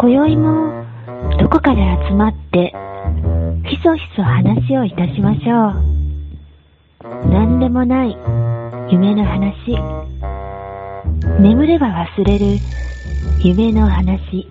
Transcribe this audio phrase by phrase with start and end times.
[0.00, 0.84] 今宵も
[1.40, 2.72] どこかで集まって
[3.68, 7.28] ひそひそ話をいたしましょう。
[7.28, 8.16] 何でもない
[8.92, 9.76] 夢の話。
[11.40, 12.46] 眠れば忘れる
[13.42, 14.46] 夢の話。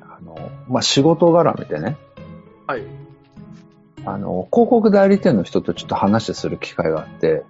[0.00, 0.36] あの、
[0.68, 1.96] まあ、仕事絡みでね、
[2.68, 3.05] はい。
[4.06, 7.42] あの、広告代理店の人とちょっと話する機会があって、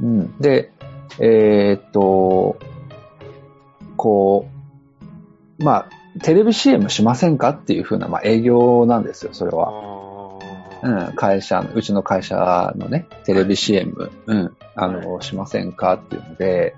[0.00, 0.36] うん。
[0.38, 0.72] で、
[1.18, 2.58] えーっと、
[3.96, 4.48] こ
[5.58, 5.88] う、まあ、
[6.22, 10.40] テレビ CM しませんかっていう風な、まあ、営業なんですよ、それあは。
[10.82, 16.74] ーうん、会社、うちの会社のね、テレビ CM、うん、あの、しませんかっていうので、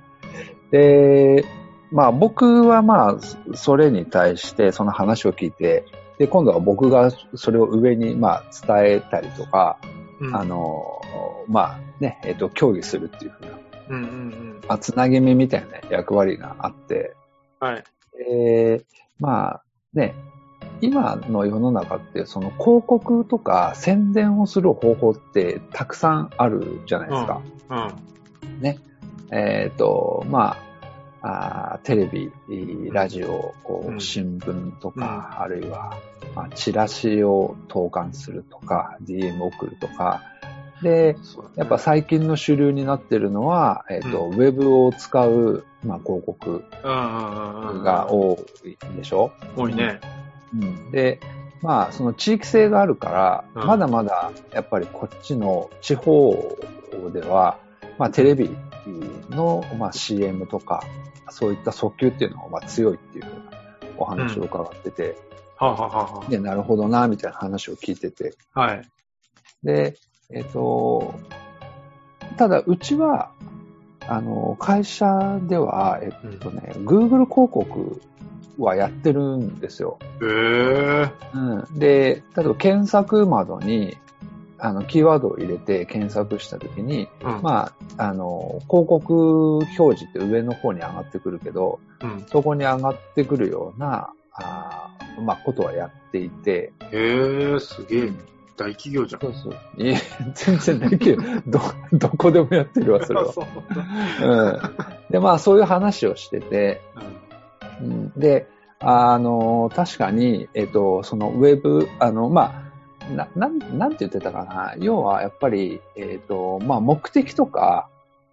[0.73, 1.45] で、
[1.93, 3.17] まあ僕はまあ、
[3.55, 5.85] それに対してその話を聞いて、
[6.23, 9.77] で、今度は僕がそれを上にまあ伝えたりとか、
[10.21, 11.01] うんあの、
[11.49, 14.61] まあね、えっ、と、協議するっていうふうな、うんうんうん。
[14.69, 17.17] まあ、つなぎ目みたいなね役割があって、
[17.59, 17.85] はい。
[18.31, 18.85] えー
[19.19, 19.63] まあ
[19.95, 20.15] ね、
[20.81, 27.43] 今の世の中ってその広告とか宣伝をする方法ってたくさんあるじゃないですか。
[27.71, 27.75] う
[29.35, 29.37] ん。
[29.37, 30.72] えっ、と、まあ
[31.23, 32.33] あー、テレビ、
[32.91, 34.01] ラジオ、うん。
[34.01, 35.97] 新聞とか、あるいは、
[36.35, 40.23] まあ、チラシを投函するとか、DM 送るとか、
[40.83, 41.17] で、
[41.55, 47.83] やっぱ最近の主流になってるのは、えっ、と、ウェブを使う、まあ、広告うんうんうんうん。
[47.85, 50.01] が多いでしょ、多いね。
[50.53, 51.21] うん、で、
[51.63, 53.67] まあ、その地域性があるから、うん。
[53.69, 56.59] まだまだ、やっぱりこっちの地方
[57.13, 57.59] では、
[57.97, 58.51] まあ、テレビ
[59.31, 60.85] の、まあ、CM とか、
[61.31, 63.25] そういった訴求っていうのが、まあ、強いっていう
[63.97, 65.17] お話を伺ってて、
[65.57, 68.89] はあ、はあはで、なるほどな、みたいな話を聞いてて、あはい。
[69.63, 69.97] で、
[70.31, 71.15] えっ、と、
[72.37, 73.31] ただ、うちは、
[74.09, 78.01] あの、会社では、えっとね、Google 広告
[78.59, 79.99] はやってるんですよ。
[80.21, 81.11] へえ。
[81.35, 81.79] うん。
[81.79, 83.97] で、例えば検索窓に、
[84.65, 87.43] あの、キーワードを入れて検索したときに、うん。
[87.43, 92.25] まあ、あの、広告表示って上の方に上がってくるけど、うん。
[92.29, 98.13] そこに上がってくるような、あーまあ、ことはやっていて、へえ、すげえ。
[98.57, 99.21] 大企業じゃん。
[99.23, 99.55] そうそう。
[99.77, 99.97] いえ、
[100.35, 101.61] 全然ないけど、ど、
[101.95, 103.33] どこでもやってるわ、それは。
[103.35, 103.47] そう
[104.23, 104.61] うん。
[105.11, 106.81] で、まあ、そういう話をしてて、
[107.81, 108.47] うんうんで、
[108.79, 112.72] あの、確かに、えっと、そのウェブ、あの、まあ、
[113.11, 114.75] な、なん、なんて言ってたかな。
[114.79, 117.89] 要は、やっぱり、えっと、まあ、目的とか、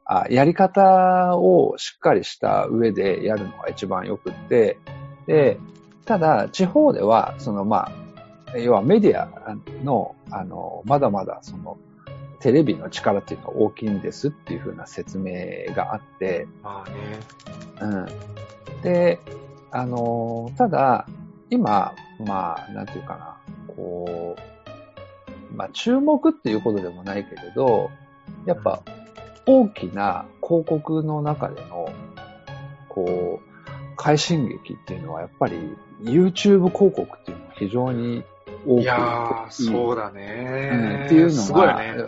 [0.06, 4.80] あやり方をしっかりした上でやるのが一番よくって、
[5.28, 5.60] で、
[6.06, 7.92] ただ、地方では、その、ま
[8.52, 9.30] あ、要はメディア
[9.84, 11.78] の、あの、まだまだ、その、
[12.40, 15.34] テレビの力っていうのは大きいんですっていうふうな説明
[15.76, 17.20] があって、まあね。
[17.82, 18.82] うん。
[18.82, 19.20] で、
[19.70, 21.06] あの、ただ、
[21.52, 21.94] 今、
[22.26, 23.38] まあ、なんていうかな、
[23.76, 24.49] こう、
[25.60, 27.92] まあ、注目っていうことでもないけれど、
[28.46, 28.82] やっぱ、
[29.46, 31.92] 大きな広告の中での、
[32.88, 35.58] こう、快進撃っていうのは、やっぱり、
[36.02, 38.24] YouTube 広告っていうのは非常に
[38.66, 38.86] 多くい。
[38.86, 41.04] やー、そうだうんね。
[41.08, 42.06] っていうのがね。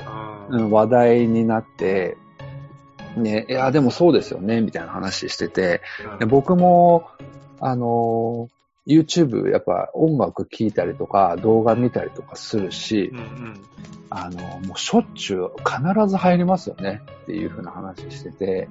[0.50, 0.60] うん。
[0.62, 2.16] うん話題になって、
[3.18, 5.82] ね、いや、でもそうですよね、みたいな話してて、
[6.20, 7.10] で僕も、
[7.60, 8.50] あの、
[8.88, 13.60] YouTube、やっぱ音楽聴いたりとか、動画見たりとかするしうん、うん。
[14.10, 18.68] あの、もうしょっちゅう必ず入りますよねっていうふうな話してて、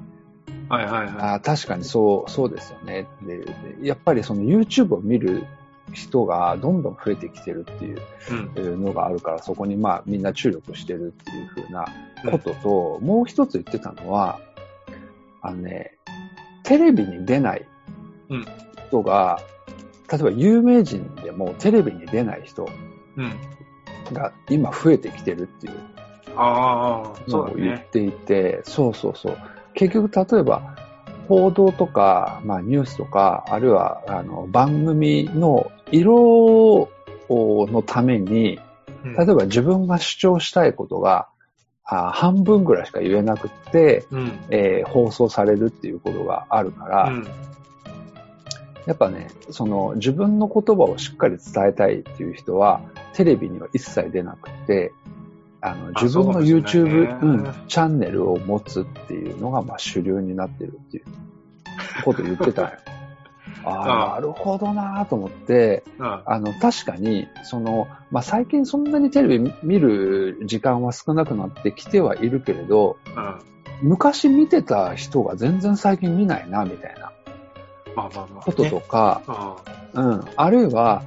[0.68, 3.06] はいはいはあー確かにそう、そうですよね。
[3.22, 5.44] ででやっぱりその YouTube を見る
[5.92, 11.86] 人がどんどん増えてきてるっていうのがあるから、そこにまあみんな注力してるっていうふうな
[12.30, 14.40] ことと、もう一つ言ってたのは、
[15.42, 15.96] あのね、
[16.62, 17.66] テレビに出ない
[18.28, 18.46] うん。
[18.88, 19.40] 人が、
[20.10, 22.68] 例えば有名人でもテレビに出ない人
[23.16, 23.34] うん。
[24.12, 25.74] が今増えてきてるっていう
[27.28, 27.54] のを。
[27.56, 29.36] 言っていて、そうそうそう。
[29.74, 30.76] 結局例えば、
[31.28, 36.88] 報道とか、まあニュースとか、あるいはあの番組の色
[37.38, 38.70] のために、うん
[39.16, 41.28] 例えば自分が主張したいことが、
[41.84, 44.38] あ半分ぐらいしか言えなくって、うん。
[44.50, 47.26] えー放送されるっていうことがあるから、うん。
[48.90, 52.80] やっぱね、その自分の言葉をしっかり伝えたいっていう人は、
[53.12, 54.92] テレビには一切出なくて、
[55.60, 61.04] あのあ自分のそう YouTube、ねうん、チャンネルを持つっていうのがまあ主流になってるっていう
[62.04, 62.68] ことを言ってたよ。
[63.62, 66.22] あああ、なるほどなと思って、うん。
[66.26, 72.96] あの、確かに、その、まあ、最近そんなにテレビ見る時間は少なくなってきてはいるけれど、
[73.82, 73.88] うん。
[73.90, 77.09] 昔見てた人が全然最近見ないな、みたいな
[77.94, 78.44] まあまあまあ。
[78.44, 78.84] こととね。
[78.88, 79.56] か、あ
[79.94, 80.24] うん。
[80.36, 81.02] あるいは、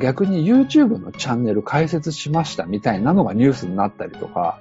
[0.00, 4.58] 逆に YouTube のチャンネル開設しましたみたいなのがニュースになったりとか、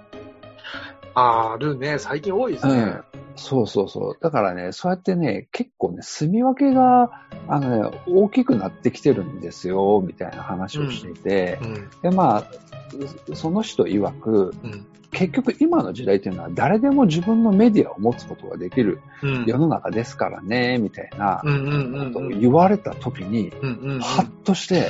[1.19, 1.97] あるね。
[1.97, 3.03] 最近多いですねうん。。
[3.35, 4.17] そうそうそう。
[4.21, 7.09] だからね、そうやってね、結構ね、住み分けが、
[7.47, 11.89] あのね、大きくなってきてるんですよ、みたいな話をしていて、うん。
[12.03, 14.85] で、まあ、その人曰く、うん。
[15.09, 19.45] 結局今の時代っていうのは誰でも自分のメディアを持つことができるうん。
[19.45, 22.39] 世の中ですからね、みたいなうんうんうんことをうん。
[22.39, 23.99] 言われた時に、うんうんうん。
[24.01, 24.89] ハッとして、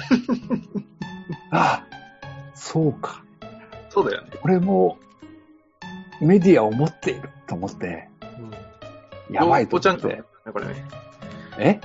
[1.52, 1.86] あ あ、
[2.56, 3.24] そうか。
[3.90, 4.32] そうだよね。
[4.44, 4.98] 俺も
[6.22, 8.10] メディアを持っていると思って、
[9.30, 9.36] うん。
[9.36, 10.86] やばいとようちゃんとね思って。、これね。
[11.58, 11.80] え？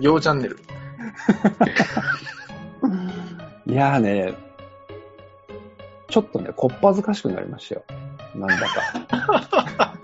[0.00, 0.58] ようチャンネル。
[3.66, 4.34] いやーね、
[6.08, 7.84] ちょっとね、こっぱずかしくなりましたよ。
[8.34, 9.94] なんだか。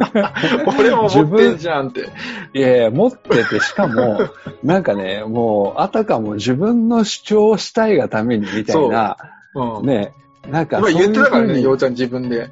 [0.78, 2.08] 俺も持ってんじゃんって。
[2.54, 4.18] いやいや、持ってて、しかも、
[4.62, 9.16] なんかね、もう、あたかも自分の主張をしたいがためにみたいな、
[9.54, 9.86] うん。
[9.86, 10.14] ね、
[10.48, 12.50] なんか今そういう言ってたからね、ようちゃん自分で。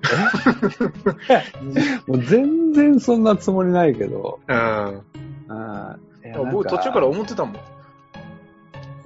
[2.06, 5.02] もう全然そんなつもりないけど、うん。
[5.48, 7.54] うんいやなん僕途中から思ってたもん。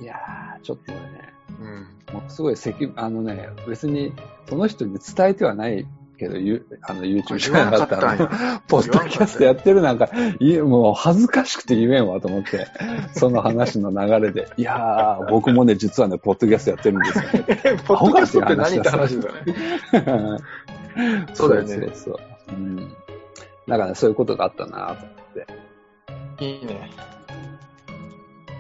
[0.03, 0.99] いやー、ちょっとね、
[1.61, 1.87] うん。
[2.15, 4.13] もうすごい責、あのね、別に
[4.49, 5.87] その人に伝えてはない
[6.19, 10.09] けど、ゆあの YouTube じゃなかったら、ポッドキャストやってるなんか、
[10.39, 12.67] いえもう恥ずかしくて言えんわと思って、
[13.13, 14.49] その話の流れで。
[14.57, 17.31] いやー、僕もね、実はね、ポッドキャストやってるんですよね。
[17.87, 20.39] ポッドキャストって何って話だね。
[21.35, 22.21] そうだよねそうそうそう。
[22.51, 22.77] うん。
[23.67, 26.45] だからね、そういうことがあったなと思って。
[26.45, 26.91] いいね。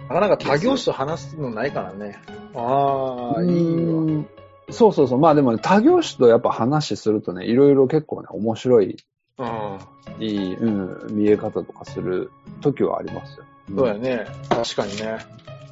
[0.08, 2.19] なかなか他業種と話すのないからね。
[2.54, 4.02] ああ、いいわ。
[4.02, 4.28] うん
[4.70, 5.19] そうそうそう。
[5.19, 8.96] まあでもね、他業種とやっぱ話するとね、いろいろ結構ね、面白い、
[9.38, 9.78] うん。
[10.20, 10.70] いい、う
[11.10, 13.44] ん、見え方とかする時はありますよ。
[13.76, 14.26] そうやね。
[14.48, 15.19] 確かにね。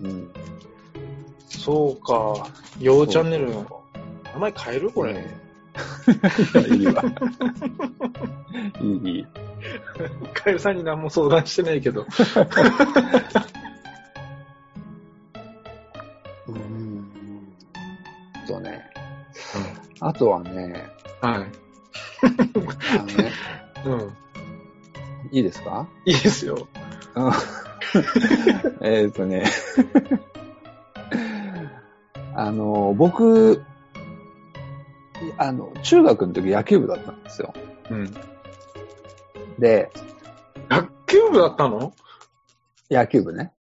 [0.03, 0.31] うん。
[1.49, 2.47] そうか。
[2.81, 3.51] ようチャンネル。
[4.35, 5.27] 名前変えるこれ。
[5.75, 7.03] ねいいわ。
[8.81, 9.27] いい、いい。
[10.35, 12.07] カエルさんに何も相談してないけど。
[16.49, 17.09] うん。
[18.47, 18.85] そうね。
[20.01, 20.87] あとはね、
[21.21, 21.47] はい。
[22.25, 23.33] あのね、
[23.87, 24.17] うん。
[25.31, 25.87] いいですか？
[26.05, 26.67] いいですよ。
[27.15, 27.33] う ん
[28.81, 29.45] えっとね、
[32.35, 33.63] あの、僕、
[35.39, 37.53] あの、中学の時野球部だったんですよ。
[37.91, 38.15] うん。
[39.59, 39.91] で、
[40.71, 41.93] 野球部だったの？
[42.91, 43.53] 野球部ね。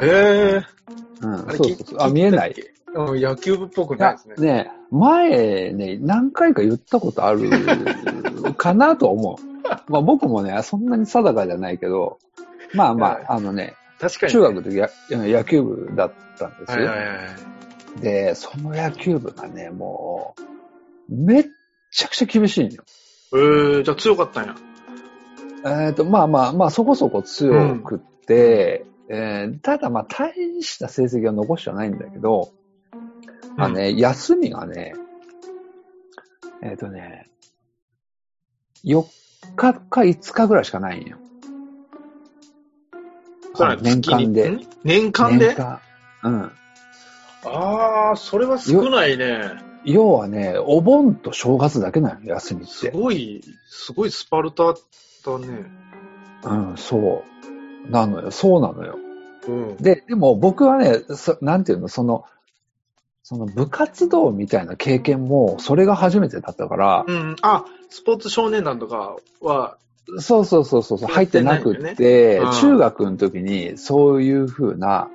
[0.00, 0.74] ええ
[1.22, 1.98] うん、そうそうそう。
[2.00, 2.54] あ、見えない。
[2.94, 4.52] うん、野球部っぽくないですね。
[4.64, 7.50] ね、前ね、何回か言ったことある
[8.56, 9.54] かなと思う。
[9.90, 12.18] まあ僕もね、そんなに定かじゃないけど、
[12.74, 16.86] まあまはいあ、あのね、確かに、中学の時や野球部だったんですよ。
[16.86, 18.00] はいはいはい。
[18.00, 20.53] で、その野球部がね、もう、
[21.08, 21.44] めっ
[21.90, 22.82] ちゃくちゃ厳しいんよ。
[23.34, 24.54] ええじゃあ強かったんや。
[25.86, 32.52] えっ、と、まあまあまあ、そこそこ強くって、えーただまあ、大した成績は残してはないんだけど、
[33.56, 34.94] あのね、休みがね、
[36.62, 37.30] えっ、とね、
[38.84, 39.04] 4
[39.56, 41.18] 日か5日ぐらいしかないんよ。
[43.80, 44.58] 年間で。
[44.82, 45.48] 年間で？
[45.48, 45.80] 年間
[46.24, 46.52] うん。
[47.44, 49.63] ああ、それは少ないね。
[49.84, 52.90] 要はね、お盆と正月だけなのよ、休みっすて。
[52.90, 54.74] ごい、すごいスパルタ
[55.24, 55.66] だね。
[56.44, 57.24] うん、そ
[57.88, 57.90] う。
[57.90, 58.98] なのよ、そうなのよ。
[59.46, 59.76] うん。
[59.76, 62.24] で、でも僕はね、そなんていうの、その、
[63.22, 67.36] その部活動みたいな経験も、それが初めてだったから、うん。
[67.42, 69.78] あ、スポーツ少年団とかは、
[70.18, 75.08] そうそうそうそう、入ってなくてて、うん中学の時にそういう風な、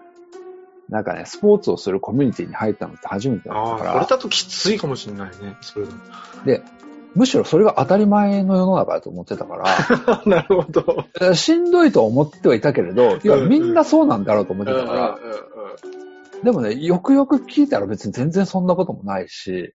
[0.89, 5.57] なんかね、スポーツをするコミュニティに入ったのって初めてだったから、これだときついかもしれないね。
[5.61, 5.85] それ
[6.45, 6.63] で、
[7.15, 11.05] むしろそれが当たり前の世の中だと思ってたから、だ なるほど。
[11.21, 13.49] えーしんどいとは思ってはいたけれど、いや、うんうん。
[13.49, 15.19] みんなそうなんだろうと思っうんうんてたから、
[16.35, 16.43] うん。
[16.43, 19.73] でもね、よくよく聞いたら別に全然そんなこともないし、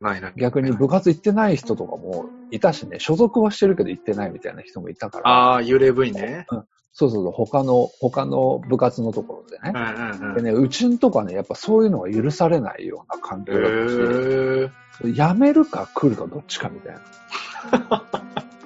[0.00, 0.32] ないない。
[0.36, 6.46] 逆に部活行ってない人とかもいたしね、所属はしてるけど行ってないみたいな人もいたから、ああ、幽霊部員ね。
[6.94, 9.78] そうそうそう、他の、他の部活のところでねう。
[9.78, 10.34] んうんうん。
[10.34, 13.88] でね、うちんとかね、やっぱそういうのが許されないような環境へだった
[15.02, 15.12] し、え。
[15.12, 16.94] 辞めるか来るかどっちかみたい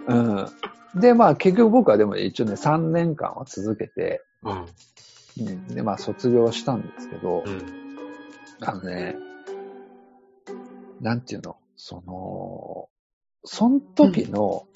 [0.06, 0.44] な。
[0.94, 1.00] うん。
[1.00, 4.66] で、まあ結局僕はでも一応ね、3年間は続けて、うん。
[5.40, 5.66] うん。
[5.68, 7.66] で、まあ卒業したんですけど、うん。
[8.60, 9.16] あのね、
[11.00, 12.88] なんていうの、その、
[13.44, 14.66] その時の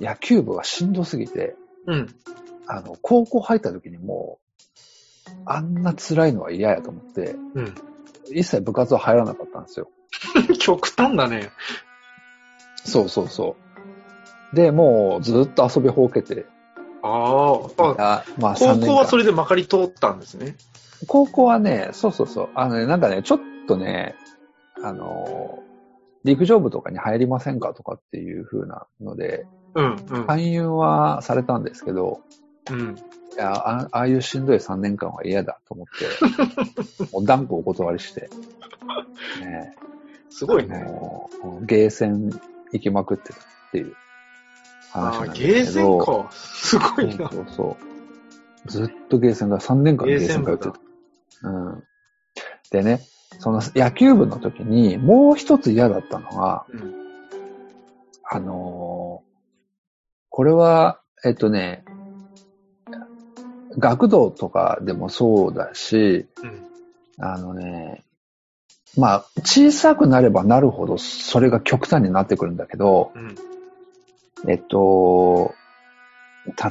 [0.00, 1.54] 野球部がしんどすぎて、
[1.86, 2.08] うん。
[2.66, 7.74] あの、高校入った時にもう、あんな辛いのは嫌やと思って、うん。
[8.30, 9.88] 一切部活は入らなかったんですよ。
[10.60, 11.50] 極端だね。
[12.84, 13.56] そうそうそ
[14.52, 14.56] う。
[14.56, 16.46] で、もうずっと遊びほうけて、
[17.02, 18.24] ああ。
[18.38, 20.56] まあ3高校はそれでまかり通ったんですね。
[21.08, 22.48] 高校はね、そうそうそう。
[22.54, 24.14] あのね、なんかね、ちょっとね、
[24.82, 25.58] あの、
[26.24, 30.26] 陸上部とかに入りませんかとかっていう風なので、うん、うん。
[30.26, 32.20] 勧誘はされたんですけど、
[32.70, 32.96] うん。
[33.34, 38.28] いやあああいうしんどい3年間は嫌だと思って、 もう断固お断りして、
[39.40, 39.74] ね、
[40.28, 40.84] すごいね。
[40.84, 42.30] もうゲーセン
[42.72, 43.40] 行きまくってたっ
[43.72, 43.94] ていう
[44.90, 45.70] 話ああ、なんですゲーけど。
[45.72, 46.30] センか。
[46.32, 47.30] すごいな。
[47.30, 47.76] そうそ
[48.66, 48.68] う。
[48.70, 49.58] ずっとゲーセンだ。
[49.58, 50.74] 3年間ゲーセン通ってた。
[51.44, 51.84] うん。
[52.70, 53.00] でね、
[53.38, 56.94] その野球部の時にもう一つ嫌だったのが、うん。
[58.24, 59.31] あのー
[60.32, 61.84] これは、えっとね、
[63.76, 66.66] 学童とかでもそうだし、うん。
[67.18, 68.02] あのね、
[68.96, 73.36] まあ、小さくなればなるほどそれが極端になってくるんだけど、うん。
[74.48, 75.54] えっと、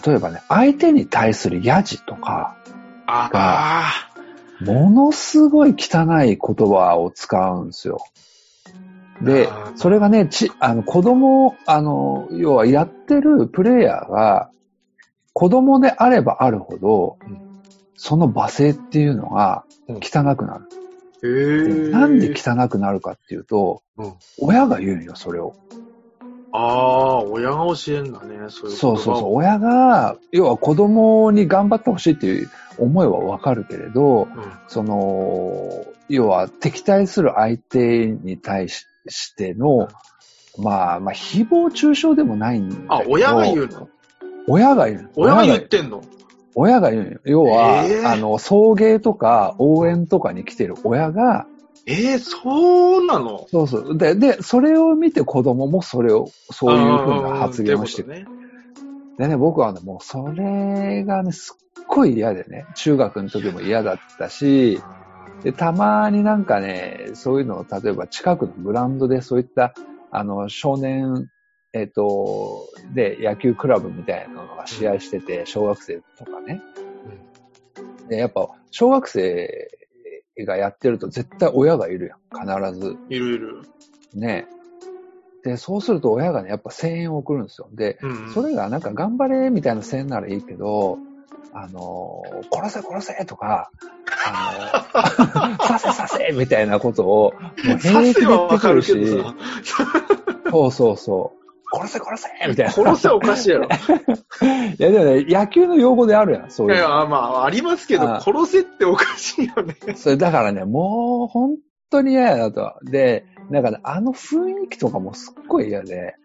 [0.05, 2.57] 例えばね、相手に対するヤジとか、
[3.05, 4.65] ああ。
[4.65, 7.99] ものすごい汚い言葉を使うんですよ。
[9.23, 14.49] でそれがね、ち、あの、子供、あの、要はやってるプレイヤーが、
[15.33, 17.51] 子供であればあるほど、うん
[18.03, 20.65] その罵声っていうのがうん汚くなる。
[21.23, 21.73] へえ。
[21.85, 24.13] でなんで汚くなるかっていうと、うん。
[24.39, 25.53] 親が言うんよ、それを。
[26.51, 28.49] ああ、親が教えんだね。
[28.49, 29.31] そういうそうそうそう。
[29.33, 29.35] う。
[29.35, 32.49] 親が、要は子供に頑張ってほしいっていう
[32.79, 34.29] 思いはわかるけれど、うん。
[34.67, 39.87] その、要は敵対する相手に対ししての、
[40.57, 42.93] まあ、まあ、誹謗中傷でもないんだけど。
[42.93, 43.89] あ、親が言うの？
[44.47, 45.11] 親が言う。
[45.15, 46.01] 親が言ってんの？
[46.55, 47.19] 親が言うよ。
[47.23, 51.47] 要は、えーあの、送迎とか応援とかに来てる親が、
[51.87, 53.47] ええそうなの？
[53.49, 53.97] そうそう。
[53.97, 58.27] で、で、それを見て子供もそれを、そういうふうな発言をしてる。
[59.17, 64.79] でね、僕はね、もうそれがね、すっごい嫌でね、中学の時も嫌だったし、
[65.43, 69.73] で、たまになんかね、そういうのを、例えば近くのグラウンドでそういった、
[70.11, 71.29] あの、少年、
[71.73, 76.61] えっ、と、で、野球クラブみたいなのが試合してて、小学生とかね。
[78.09, 79.69] で、やっぱ、小学生
[80.39, 82.71] がやってると絶対親がいるやん。
[82.71, 82.97] 必ず。
[83.09, 83.61] いるいる。
[84.13, 84.47] ね。
[85.43, 87.69] で、そうすると親がね、やっぱ声援を送るんですよ。
[87.71, 88.33] で、うん。
[88.33, 90.99] それがなんか頑張れみたいな声援ならいいけど、
[91.53, 93.71] あの、殺せ殺せとか、
[94.25, 94.85] あ
[95.57, 97.33] の、 させさせみたいなことを、
[97.65, 99.35] もうさ平気で言ってくるし、けどさ。
[100.49, 101.41] そうそうそう。
[101.73, 102.71] 殺せ殺せみたいな。
[102.71, 103.65] 殺せはおかしいやろ。
[103.69, 103.69] い
[104.77, 106.79] やでもね、野球の用語であるやん、そういうの。
[106.79, 109.75] いやまあ、ありますけど、あ殺せっておかしいよね。
[109.95, 111.57] それだからね、もう本
[111.89, 112.73] 当に嫌やなと。
[112.83, 116.15] で、なんかね、あの雰囲気とかもすっごい嫌で、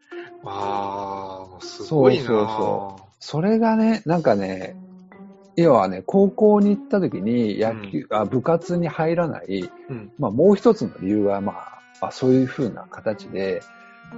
[0.45, 4.77] ああ、すごいなそうそうそれがね、なんかね、
[5.57, 10.13] 要はね、高校に行った時に野球、あ部活に入らない、うん。
[10.19, 13.63] まあもう一つの理由は、まあ、まあそういう風な形で、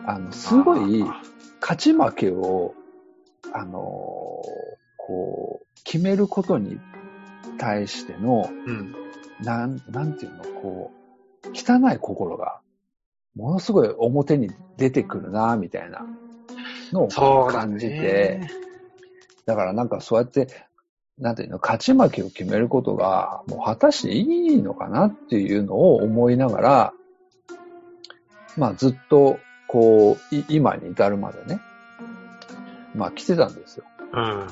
[0.04, 1.22] あの、すごいあ
[1.60, 2.74] 勝ち負けを、
[3.52, 6.78] あのーこう、決めることに
[7.58, 8.94] 対しての、ーうん。
[9.40, 10.90] なん、なんていうの、こ
[11.44, 12.60] う、汚い心が、
[13.36, 16.04] ものすごい表に出てくるな、みたいな
[16.92, 18.50] のを感じて、ね。
[19.46, 20.48] だからなんかそうやって、
[21.18, 26.92] なんていうの、勝ち負けを決めることが、もう果たしていいのかなっていうのを思いながら、
[28.56, 31.60] まあずっと、こう、い今に至るまでね、
[32.94, 33.84] まあ来てたんですよ。
[34.12, 34.46] うん。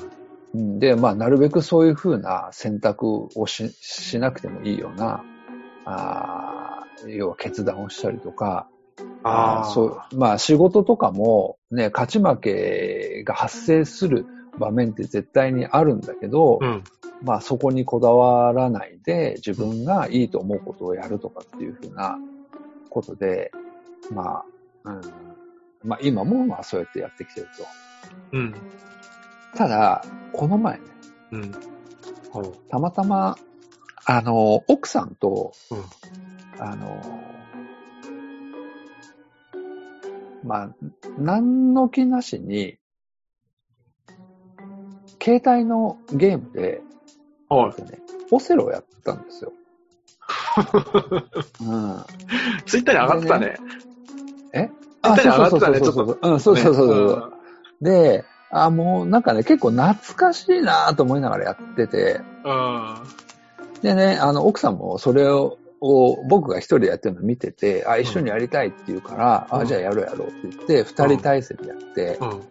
[0.53, 5.23] うんで、まあなるべくそういうふうな選択をししなくてもいいような、
[5.85, 8.67] あー要は決断をしたりとか、
[9.23, 14.25] ああ、そう、まあ仕事とかもね、勝ち負けが発生する
[14.57, 16.83] 場面って絶対にあるんだけど、うん。
[17.23, 22.17] まあそこにこだわらないで自分がいいと思うことをやるとかっていうふうな
[22.89, 23.51] ことで、
[24.11, 24.43] ま
[24.83, 25.01] あ、うん、
[25.83, 27.65] まあ今もまあそうやってやってきてると。
[28.33, 28.55] うん。
[29.55, 30.83] ただ、この前ね、
[31.31, 31.51] うん。
[32.69, 33.35] たまたま、
[34.05, 35.77] あの、奥さんと、うん
[36.59, 37.01] あの、
[40.43, 40.69] まあ、
[41.17, 42.77] 何の気なしに、
[45.27, 46.81] 携帯のゲームで、
[47.49, 47.81] はい。
[47.81, 47.99] でね、
[48.31, 49.51] オセロをやったんですよ。
[51.61, 52.03] うん。
[52.65, 53.57] ツイッターに上がってたね。
[54.53, 54.69] え？
[55.03, 56.31] ツイッターに上がってたね、そうそうそうそう。
[56.31, 57.33] うん、そうそうそうそう。
[57.81, 62.95] で、あ、もうなんかね、結構懐かしいなと思いながらやってて、うん。
[63.81, 72.41] でね、あの、奥さんもそれを、を僕が一人でやってるの見てて、あ、一緒にやりたいって言うから、うんあ、じゃあやろうやろうって言って、二人体制でやって、うん。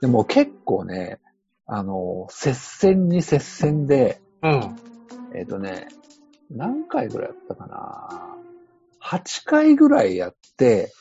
[0.00, 1.18] でもう結構ね、
[1.66, 4.76] あの、接戦に接戦で、うん。
[5.34, 5.88] えっ、とね、
[6.50, 8.36] 何回ぐらいやったかな
[9.02, 10.92] ?8 回ぐらいやって、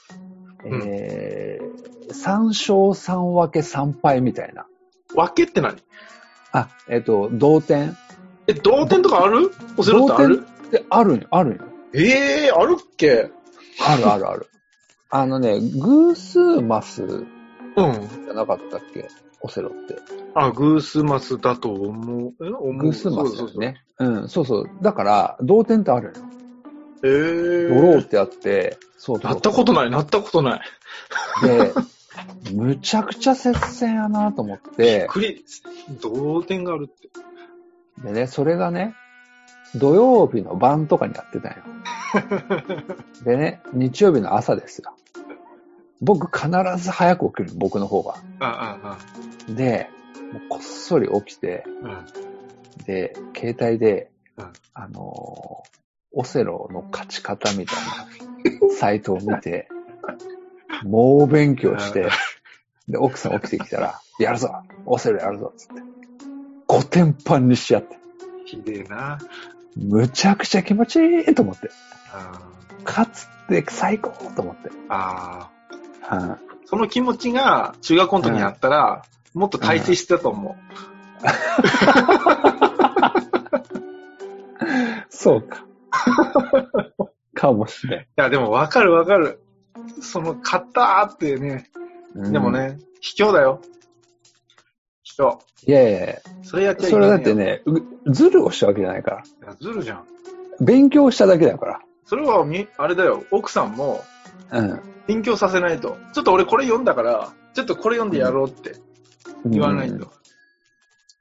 [0.65, 4.65] うんえー、3勝3分け3敗みたいな。
[5.13, 5.75] 分けって何？
[6.53, 7.97] あ、えっ、と、同点。
[8.47, 9.51] え、同点とかある？
[9.77, 10.45] オセロってある？
[10.71, 11.63] で、あるんよ、あるんよ。
[11.93, 13.29] ええー、あるっけ？
[13.85, 14.47] あるあるある。
[15.09, 17.25] あのね、偶数マスうん。
[17.75, 19.07] じゃなかったっけ？
[19.43, 19.97] オセロって。
[20.35, 22.33] あ、グースマスだと思う。
[22.41, 23.55] え思う偶数マスだそうそうそう。
[23.55, 23.83] よね。
[23.99, 24.69] うん、そうそう。
[24.81, 26.21] だから、同点ってあるんよ。
[27.03, 27.75] えー。
[27.75, 29.31] ドローってあって、そうそう。
[29.31, 30.61] なったことない、なったことない。
[31.43, 31.73] で、
[32.53, 35.43] むちゃくちゃ接戦やなと思って、クリ、
[36.01, 37.09] 同点があるって。
[38.01, 38.95] でね、それがね、
[39.75, 41.63] 土曜日の晩とかにやってたんよ。
[43.25, 44.95] でね、日曜日の朝ですよ。
[46.03, 48.15] 僕必ず早く起きる、僕の方が。
[48.39, 48.97] あ、
[49.49, 49.89] あ、で、
[50.31, 52.05] もうこっそり起きて、あ、
[52.85, 55.83] で、携帯で、うんあのー
[56.15, 57.75] オセロの勝ち方みたい
[58.61, 59.67] な サイトを見て、
[60.83, 62.07] 猛勉強して、
[62.87, 64.53] で、奥さん起きてきたら、やるぞ
[64.85, 65.73] オセロやるぞつって。
[66.67, 67.97] 5点パンにしちゃって。
[68.45, 69.17] ひでえな。
[69.75, 71.69] むちゃくちゃ気持ちいいと思って。
[72.11, 72.39] あ
[72.85, 74.69] 勝つって最高と思って。
[74.89, 75.62] あー。
[76.03, 80.53] はその気持ちが中学校の時にあったら、もっと大成してたと思い
[85.09, 85.65] そうか。
[87.33, 87.99] かもしれん。
[88.01, 88.03] う。
[88.03, 89.41] いや、でもわかるわかる。
[90.01, 91.69] その、勝ったーってね。
[92.15, 92.51] うんでも。
[92.51, 93.59] ね、卑怯だよ。
[95.03, 95.37] 卑怯。
[95.65, 97.09] いやいやいやそれやっちゃいけそない。
[97.09, 99.17] れだってね、うずるをしたわけじゃないから。
[99.19, 99.55] いや。
[99.59, 100.03] ずるじゃん。
[100.59, 103.23] 勉強しただけだかそれはみ、あれだよ。
[103.31, 104.22] 奥さんもら。
[104.51, 104.81] うん。
[105.07, 105.97] 勉強させないと。
[106.13, 108.75] ちょっと俺これ読んだから、ちょっとこれ読んでやろうって
[109.45, 110.11] 言わないと。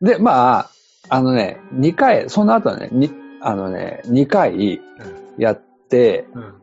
[0.01, 0.71] で、まあ、
[1.09, 4.81] あのね、2回、その後ね、に、あのね、2回
[5.39, 6.55] やって、うん。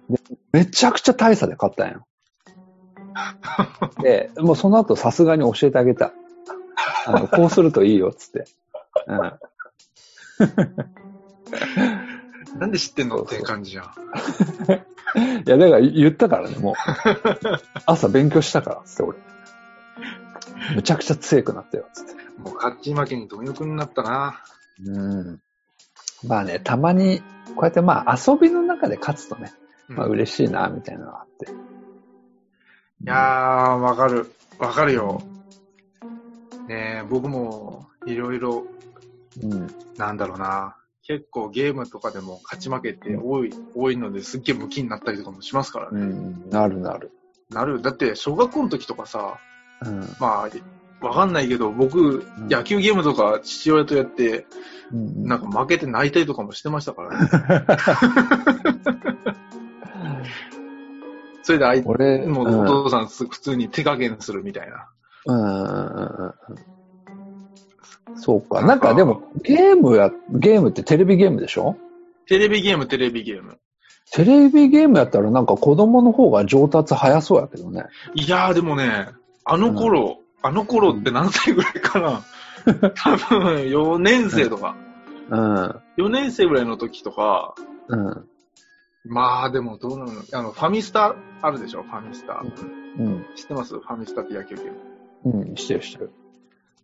[0.51, 2.05] めちゃくちゃ大差で勝ったんよ。
[4.01, 6.13] で、もうその後さすがに教えてあげた。
[7.05, 8.45] あの、こうするといいよ、つって。
[9.07, 9.33] うん。
[12.57, 13.85] なんで知ってんのっていう感じじゃん。
[15.45, 16.73] いや、だから言ったからね、もう。
[17.85, 19.17] 朝勉強したから、つって俺。
[20.75, 22.13] むちゃくちゃ強くなったよ、つって。
[22.39, 24.43] もう勝ち負けに貪欲になったな。
[24.85, 25.41] うん。
[26.27, 27.21] まあね、たまに、
[27.55, 29.51] こうやってまあ遊びの中で勝つとね、
[29.87, 31.47] まあうんい嬉しいな、みたいなのがあって。
[33.03, 34.31] やー、わかる。
[34.59, 35.21] わかるよ。
[36.67, 38.65] ねえ、僕もいろいろ、
[39.41, 39.67] うん。
[39.97, 40.75] なんだろうな。
[41.09, 46.01] 結構ゲームとかでも勝ち負けって多い、多いのですっげえ向きになったりとかもしますからね。
[46.01, 46.49] うん。
[46.51, 47.11] なるなる。
[47.49, 47.81] なる。
[47.81, 49.39] だって小学校の時とかさ、
[49.83, 50.01] うん。
[50.19, 50.49] まあ、
[51.03, 54.45] わかんないけど、僕、ん野球ゲームとか父親とやって、
[54.93, 57.27] うんなんか負けて泣いたりとかもしてましたからね。
[61.41, 64.87] それで相手、俺、もうお父さん普通に手加減するみたいな。
[65.25, 66.78] うんうんうんうん
[68.19, 68.61] そうか。
[68.65, 71.75] なんかでも、ゲームや、ゲームってテレビゲームでしょ？
[72.27, 73.57] テレビゲーム、テレビゲーム。
[74.11, 77.85] テレビゲームやったらなんか子供の方が上達早そうやけどね。
[78.15, 79.07] いやーでもね、
[79.45, 82.23] あの頃、あの頃って何歳ぐらいかな？
[82.95, 84.75] 多分4年生とか、
[85.29, 85.65] うん。
[85.97, 87.55] 4年生ぐらいの時とか、
[87.87, 88.25] うん。
[89.05, 90.11] まあでもどうなの？
[90.33, 91.83] あの、ファミスタあるでしょ？
[91.83, 92.43] ファミスタ。
[92.97, 93.25] うん。
[93.35, 93.75] 知ってます？
[93.79, 94.65] ファミスタって野球ゲー
[95.33, 95.43] ム。
[95.49, 95.55] うん。
[95.55, 96.11] してるしてる。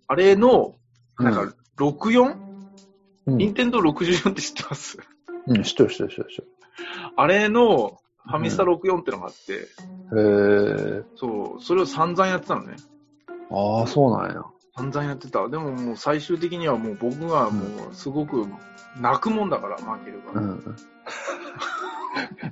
[0.07, 0.75] あれの、
[1.19, 2.35] なんうか、64?
[3.27, 3.37] うん。
[3.37, 4.97] 任天堂64って知ってます？
[5.47, 6.43] うん、してるしてるしてるして
[7.15, 7.97] あれの、
[8.27, 9.67] ファミスタ64ってのがあって、る。
[10.95, 11.03] へえ。
[11.15, 12.75] そう、それを散々やってたのね。
[13.51, 14.43] ああ、そうなんや。
[14.75, 15.47] 散々やってた。
[15.47, 18.45] でももう最終的にはもう僕がもうすごく
[18.99, 20.41] 泣くもんだから負けるから。
[20.41, 20.75] うん。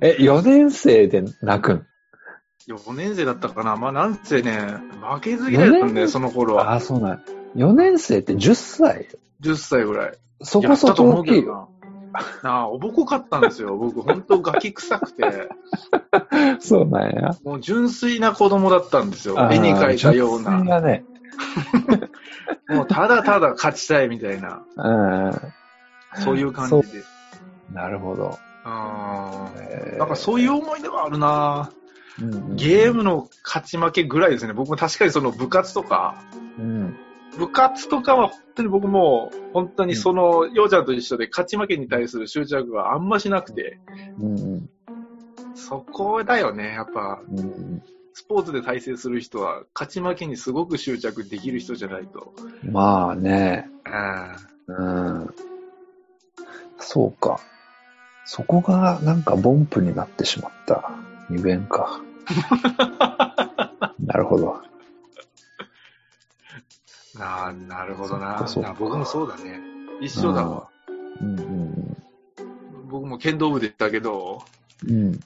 [0.00, 1.86] え、4年生で泣くん
[2.68, 4.58] ？4年生だったかなまあなんせね、
[5.14, 6.70] 負けず嫌いだったんだよ、その頃は。
[6.70, 7.20] ああ、そうなんや。
[7.56, 9.08] 4年生って10歳
[9.40, 10.18] ？10歳ぐらい。
[10.42, 11.68] そこそこ大きいよ。
[12.12, 12.20] な。
[12.42, 13.76] なあ、おぼこかったんですよ。
[13.76, 15.48] 僕、ほんとガキ臭くて、
[16.60, 17.36] そうなんや。
[17.44, 19.36] もう純粋な子供だったんですよ。
[19.50, 20.80] 絵に描いたようあー純粋な。
[20.80, 21.04] だね。
[22.70, 24.62] もうただただ勝ちたいみたいな。
[24.76, 24.90] う
[25.30, 25.32] ん。
[26.22, 27.02] そういう感じで。
[27.72, 28.38] なるほど。
[28.64, 31.70] あえーなんかそういう思い出はあるな
[32.18, 34.52] うんうんゲームの勝ち負けぐらいですね。
[34.52, 36.14] 僕も確かにその部活とか、
[36.58, 36.96] うん。
[37.38, 43.78] 部活とかは本当に僕も、本当にその、ようちゃんと一緒で勝ち負けに対する執着があんましなくて、
[44.18, 44.70] うんうん
[45.56, 46.72] そこだよね。
[46.72, 47.82] やっぱ、うんうん
[48.16, 52.32] スポーツで対戦する人は、勝ち負けにすごく執着できる人じゃないと。
[52.62, 53.68] まあね。
[54.68, 55.34] うんうん。
[56.78, 57.40] そうか。
[58.24, 60.92] そこがなんかボンプになってしまった。
[61.28, 62.00] 二弁か。
[63.98, 64.62] なるほど。
[67.18, 68.44] ななるほどな
[68.78, 69.60] 僕もそうだね。
[70.00, 70.68] 一緒だわ。
[71.20, 71.96] うんうん
[72.88, 74.44] 僕も剣道部で言ったけど、
[74.86, 75.20] うん。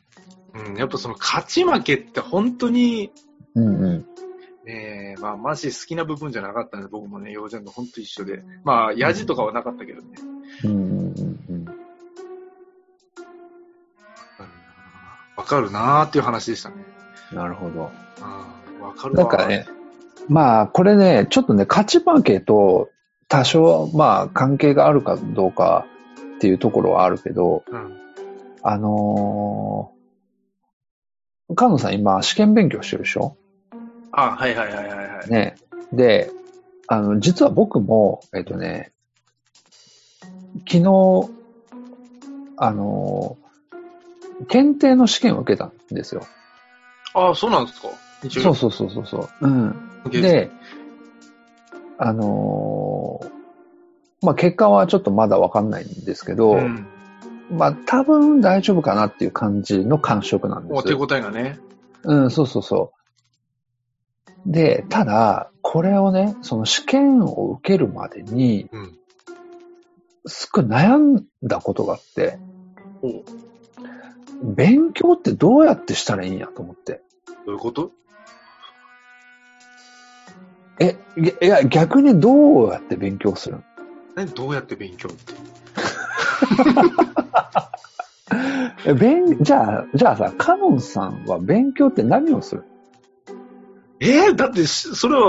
[0.55, 3.13] うん、やっぱその勝ち負けって本当に、
[3.55, 4.07] うんうん。
[4.65, 8.43] ねえ、まあ、マジ好きな部分じゃなかったんで、僕もね、幼稚園と本当一緒で。
[8.65, 10.09] まあ、ヤジとかはなかったけどね。
[10.65, 11.15] うんうん
[11.49, 11.65] うん
[15.37, 16.77] わかるなーっていう話でしたね。
[17.31, 17.39] うん。
[17.39, 17.91] なるほど。
[18.21, 19.21] うんわかるわ。
[19.21, 19.67] なんかね、
[20.29, 22.91] まあ、これね、ちょっとね、勝ち負けと
[23.29, 25.87] 多少、まあ、関係があるかどうか
[26.37, 27.97] っていうところはあるけど、うん。
[28.63, 33.37] あのー、菅野さん今試験勉強してるでしょ？
[34.13, 35.31] あ、はいはいはいはいはい。
[35.31, 35.57] ね。
[35.93, 36.31] で、
[36.89, 38.93] あの、実は僕も、えっとね、
[40.71, 41.31] 昨日、
[42.57, 43.49] あのー
[44.47, 46.23] 検定の試験を受けたんですよ。
[47.13, 47.89] あ、そうなんですか？
[48.31, 49.29] そうそうそうそう。
[49.41, 49.88] うん。
[50.11, 50.51] で、で、
[51.99, 53.39] あのー
[54.23, 56.87] まあ、結果はちょっとまだわかんないんですけど、うん。
[57.51, 61.59] まあ、多分大丈夫かなっていう感じの感触なんですお手応えがね。
[62.03, 62.93] うん、そうそうそ
[64.47, 64.53] う。
[64.53, 68.99] で、ただ、これをね、その試験を受けるまでに、うん。
[70.27, 72.39] すっごい悩んだことがあって、
[74.43, 77.03] 勉強ってどうやってしたらいいんやと思って。
[77.47, 77.93] ういうこと？
[80.81, 83.57] え、いや、逆にどうやって勉強する
[84.17, 84.25] の？
[84.25, 85.09] ね、どうやって勉強？
[85.11, 85.35] って。
[88.87, 92.65] え勉、じゃあ、じゃあさ、カノンさんは勉強って何をする？
[94.01, 95.21] えー、だってし、それは、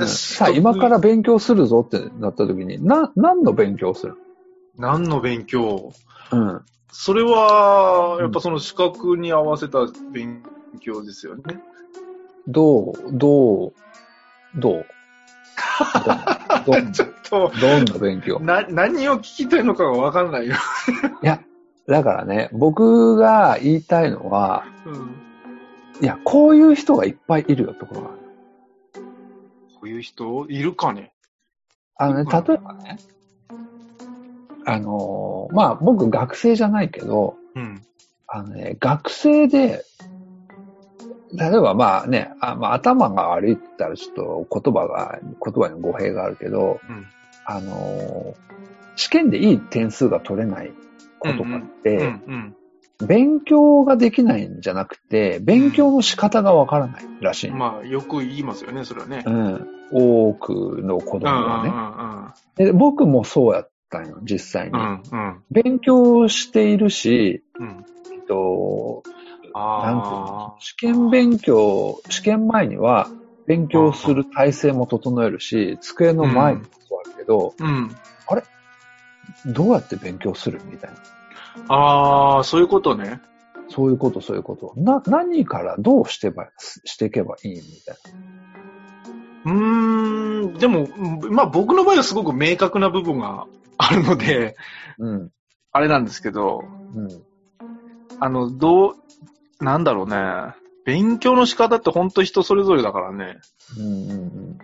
[0.00, 4.16] のさあ、今から勉強するぞってなった時に、な、何の勉強をする？
[4.78, 5.92] 何の勉強？
[6.32, 6.60] のうん。
[6.92, 10.42] それは、やっぱその資格に合わせた勉
[10.80, 11.42] 強ですよね。
[12.48, 13.72] どう、どう、
[14.56, 14.86] どう？
[16.92, 18.38] ちょっと、どんな勉強？
[18.40, 20.56] な、何を聞きたいのかがわかんないよ。
[21.22, 21.40] いや、
[21.86, 25.14] だからね、僕が言いたいのは、うん。
[26.02, 28.14] いや、こういう人がいっぱいいるよってことなの。
[28.14, 28.20] こ
[29.82, 30.46] ういう人？
[30.48, 31.12] いるかね？
[31.96, 32.98] あのね、例えばね、
[34.66, 37.82] あのーまあ、僕学生じゃないけど、うん。
[38.26, 39.84] あのね、学生で、
[41.34, 47.06] 例えばまあね、あまあ、頭が悪いって言ったらちょっと言葉が、言葉に語弊があるけど、うん。
[47.46, 48.50] あのー
[48.96, 50.74] 試験でいい点数が取れない
[51.20, 52.22] 子とかって、うん。
[53.00, 53.06] うん。
[53.06, 57.50] 勉強ができないんじゃなくて、勉強の仕方がわからないらしい。
[57.50, 59.24] まあ、よく言いますよね、それはね。
[59.26, 59.66] うん。
[59.90, 61.42] 多くの子供うん。
[61.42, 61.48] うん。
[61.62, 62.64] がね。
[62.66, 64.72] で僕もそうやったんよ、実際に。
[64.72, 65.02] うん。
[65.10, 65.18] うん。
[65.18, 65.42] うん。
[65.50, 67.84] 勉強しているし、うん。
[68.12, 69.02] えっと、
[69.54, 73.08] なんていうのあ試験勉強、試験前には
[73.46, 76.66] 勉強する体制も整えるし、机の前にも
[77.04, 77.64] 座るけど、あ。
[77.64, 77.90] うん。
[79.46, 80.96] どうやって勉強するみたいな。
[81.68, 83.20] ああ、そういうことね。
[83.68, 84.72] そういうこと、そういうこと。
[84.76, 87.96] な、何からどうしてば、していけばいいみたい
[89.44, 90.88] うーん、でも、
[91.30, 93.46] まあ僕の場合はすごく明確な部分が
[93.78, 94.56] あるので、
[94.98, 95.06] な。
[95.06, 95.30] うん。
[95.72, 97.08] あれなんですけど、うん。
[98.18, 98.96] あの、どう、
[99.60, 100.16] なんだろうね。
[100.84, 103.38] 勉強の仕方って本当人それぞれだからね。
[103.78, 104.58] うんうん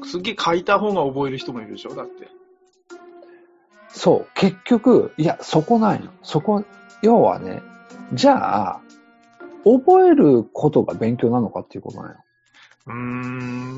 [0.00, 0.06] うん。
[0.06, 2.28] すっげえ書いた方が覚える人もいるでしょだって。
[3.88, 6.10] そう、結局、いや、そこないの。
[6.22, 6.64] そこ、
[7.02, 7.62] 要はね、
[8.12, 8.80] じゃあ、
[9.64, 12.24] 覚えることが勉強なのかっていうことなのよ。
[12.86, 12.94] うー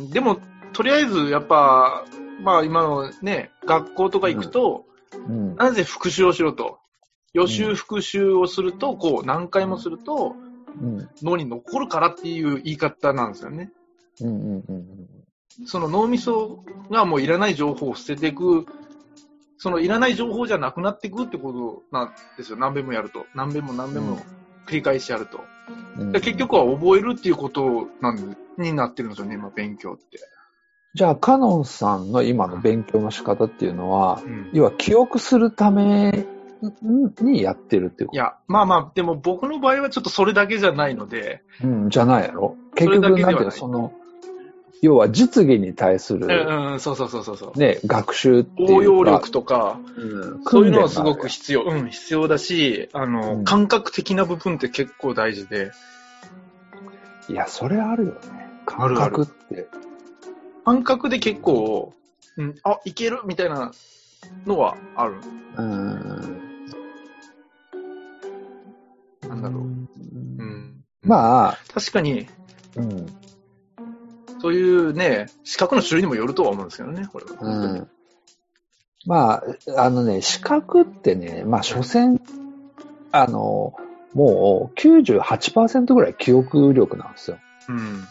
[0.09, 0.39] ん、でも、
[0.73, 2.05] とりあえず、やっぱ、
[2.43, 4.85] まあ今のね、学校とか行くと、
[5.29, 5.55] うん。
[5.57, 6.79] なぜ復習をしろと。
[7.35, 10.37] 予習復習をすると、こう、何回もすると、
[10.81, 11.09] うん。
[11.23, 13.71] 脳に残るからっていう言い方なんですよね。
[15.67, 18.67] その脳みそがもういらない情報を捨てていく、
[19.59, 22.59] そのいらない情報じゃなくなっていくってことなんですよ。
[22.59, 23.27] 何遍もやると。
[23.35, 24.19] 何遍も何遍も
[24.67, 25.41] 繰り返しやると。
[26.21, 30.19] 結局は覚えるっていうことなんになってるんですよね、今、勉強って。
[30.95, 36.27] じゃあ、カノンさんの今の勉強の仕方っていうのは、うん要は記憶するため
[37.21, 41.69] にやってるっていうこいや、まあまあ、でも僕の場合はちょっとそれだけじゃないので、と。
[41.69, 43.93] うん、じゃないやろ結局、なんていうの、その、
[44.83, 47.59] 要は実技に対する、うん、うん、そうそうそうそう。
[47.59, 48.75] ね、学習っていうか。
[48.75, 55.71] 応用力とか、うん、そういうのはすごく必要、うん、必要だし、あの、うん感覚的な部分って結構大事で、
[57.29, 58.19] いや、それあるよね。
[58.67, 59.69] 感あるある覚って。
[60.65, 61.93] 感覚で結構、
[62.37, 63.73] うん、あ、いけるみたいな
[64.47, 65.15] のはある。
[65.57, 66.52] うん。
[69.35, 69.63] なんだろう。
[69.63, 69.65] う。
[69.65, 70.85] うんん。
[71.03, 72.27] まあ、確かに、
[72.77, 73.07] うん。
[74.41, 77.33] そういうね、資格の種類にもよるとは思うんですけどね、これは。
[77.41, 77.89] うん。
[79.07, 79.43] ま
[79.77, 82.21] あ、あのね、資格ってね、まあ、所詮、
[83.11, 83.75] あの、
[84.15, 87.39] もう98%ぐらい記憶力なんですよ。
[87.69, 88.05] うん。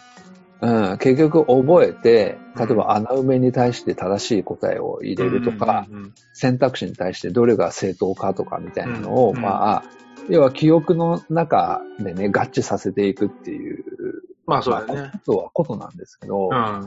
[0.61, 5.87] うん、結局覚えて、例えば穴埋めに対して正しい答えを入れるとか、
[6.33, 9.83] 選択肢に対してどれが正当かとかみたいなのを、うんまあ、
[10.27, 13.83] 要は記憶の中でね、合致させていくっていう、
[14.45, 14.93] まあそうだよね。
[14.93, 16.85] まあことはことなんですけど、うん。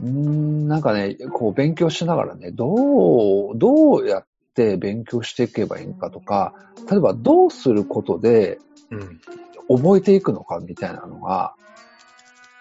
[0.00, 6.54] うーん、なんかね、こう勉強しながらね、どう、どうやって勉強していけばいいのかとか、
[6.90, 8.58] 例えばどうすることで
[8.90, 9.20] うん。
[9.68, 11.54] 覚えていくのかみたいなのが、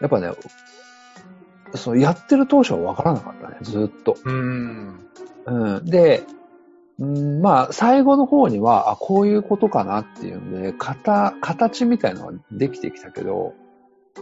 [0.01, 0.31] やっぱね、
[1.75, 4.17] そのやってる当初はわからなかったね、ずっと。
[4.23, 5.05] うん。
[5.45, 6.23] うん、で、
[6.99, 13.53] うん、まあ、最後の方には、あ、こういうことかなっていうんで、型、形みたいなのができてきたけど、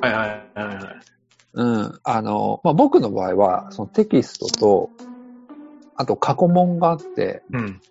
[0.01, 1.13] はいはいはいはい。
[1.53, 1.99] うん。
[2.03, 4.89] あの、まあ、僕の場合は、そのテキストと、
[5.95, 7.81] あと過去問があって、うん。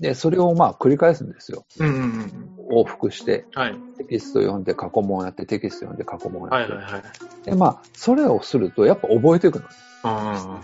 [0.00, 1.64] で、それをまあ繰り返すんですよ。
[1.78, 2.82] うんうんうん。
[2.82, 3.76] 往復して、はい。
[3.98, 6.72] テキスト読んで過去問やって、テキスト読んで過去問やって。
[6.72, 7.02] はいはいはい。
[7.44, 9.74] で、まあ、それをすると、やっぱ覚えていくのね。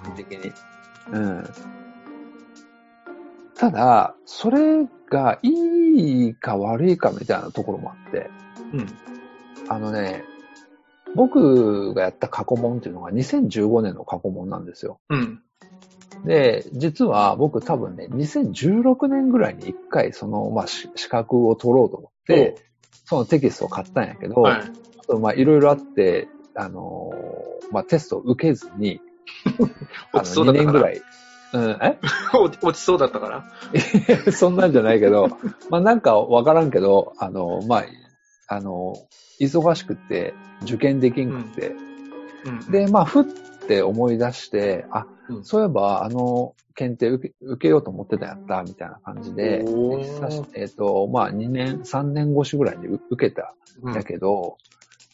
[0.08, 0.52] うん的に。
[1.12, 1.44] うん。
[3.60, 8.30] ただ、それがいいか悪いかみたいなところもあって、
[8.72, 8.86] うん。
[9.68, 10.24] あのね、
[11.14, 14.98] 僕がやった過去問っていうのが2015年の過去問なんですよ。
[15.10, 15.42] うん。
[16.24, 22.56] で、実は僕多分ね、2016年ぐらいに一回その、まあ、し資格を取ろうと思って、
[23.04, 24.60] そのテキストを買ったんやけど、はい。
[24.62, 29.02] あとまあいろいろあって、あのーまあテストを受けずに、
[30.14, 31.02] あ の落ちそうだ2ったから年ぐらい、
[31.52, 31.98] うん、え？
[32.32, 33.44] 落ちそうだったから。
[34.32, 35.28] そんなんじゃないけど、
[35.68, 37.84] まあなんかわからんけど、あの、まあ、
[38.48, 38.94] あの、
[39.40, 41.74] 忙しくて、受験できんくて、
[42.44, 42.70] うん。
[42.70, 43.24] で、まあ、ふっ
[43.66, 45.44] て思い出して、あ、うん。
[45.44, 49.64] そういえば、あの、検定受け受けようと思ってたやった、みたいな感じで、
[50.54, 54.56] えっ、と、まあ、2年、3年越しぐらいに受受けたうんんだけど、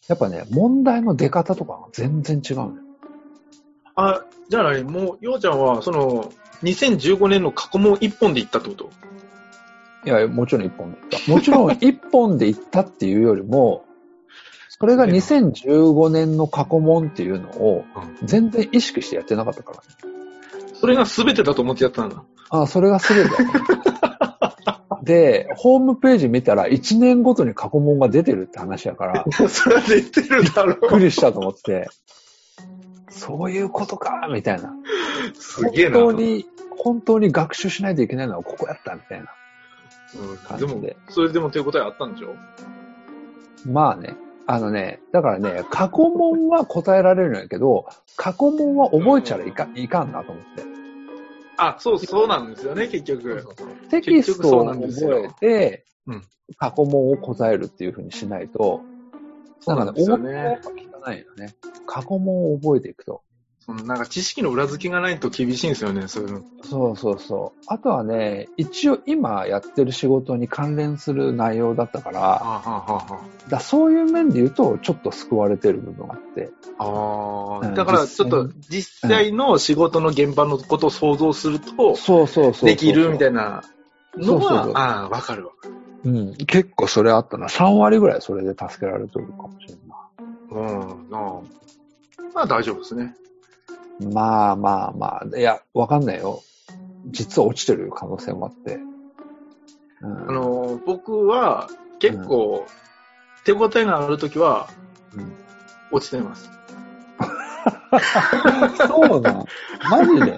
[0.08, 2.85] やっぱね、問題の出方とかが全然違うのよ。
[3.96, 4.84] あ、じゃあ何？
[4.84, 6.32] もう、ようちゃんは、その、
[6.62, 8.90] 2015年の過去問一本で行ったってこと？
[10.04, 11.30] いや、もちろん一本で行った。
[11.32, 13.84] もちろん一本で行ったっていうよりも、
[14.68, 17.84] それが2015年の過去問っていうのを
[18.22, 19.82] 全然意識してやってなかったからね。
[20.78, 22.22] それが全てだと思ってやったんだ。
[22.50, 23.50] あ、それが全てだね。
[25.02, 31.88] で、ホームページ見たら1年ごとに過去問が出てるって話やから、 それは出てるだろびっくりしたと思って、
[33.08, 34.74] そういうことか、みたいな。
[35.34, 35.98] すげえな。
[36.00, 39.26] 本当に、本当に学習しないといけないのはここやった、みたいな。
[40.14, 42.34] うん感じででも、それでも手応えあったんでしょ？
[43.66, 44.16] まあね、
[44.46, 50.62] あのね、だからね、過去問は答えられるんやけど、過去問は覚えちゃいかいかんなと思って。
[51.58, 53.44] あ、そう、そうなんですよね、結局。
[53.90, 56.22] テキストを結局そうなんですよ覚えてうん、
[56.56, 58.82] 過去問を答えるっていうふうにしないと、
[59.60, 60.60] そうなんですよね
[61.06, 61.54] ないよね。
[61.86, 63.22] 過去問を覚えていくと。
[63.66, 66.42] そのなんか知識の裏付けがないと厳しいんですよね、そういうの。
[66.62, 67.60] そうそうそう。
[67.66, 76.42] あとはね、一応今やってる仕事に関連する内容だったから、あははだそういう面で言うと、ちょっと救われてる部分があって。
[76.42, 77.70] うんはああ。
[77.72, 82.68] だからちょっと実実際の仕事の現場のことを想像すると、そうそうそうそう。
[82.68, 83.64] できるみたいな
[84.16, 85.52] のは、ああ、わかるわ。
[86.04, 86.36] うん。
[86.36, 87.48] 結構それあったな。
[87.48, 89.85] 3割ぐらいそれで助けられてるかもしれんな。
[90.56, 91.40] うん、なあ。
[92.34, 93.14] まあ大丈夫ですね。
[94.12, 95.38] まあまあまあ。
[95.38, 96.42] いや、わかんないよ。
[97.08, 98.78] 実は落ちてる可能性もあって。
[100.02, 102.66] うん、あの、僕は結構、
[103.44, 104.68] 手応えがあるときは
[105.14, 105.32] うん
[105.92, 106.50] 落ちてます。
[108.76, 109.44] そうなん。
[109.88, 110.36] マジで？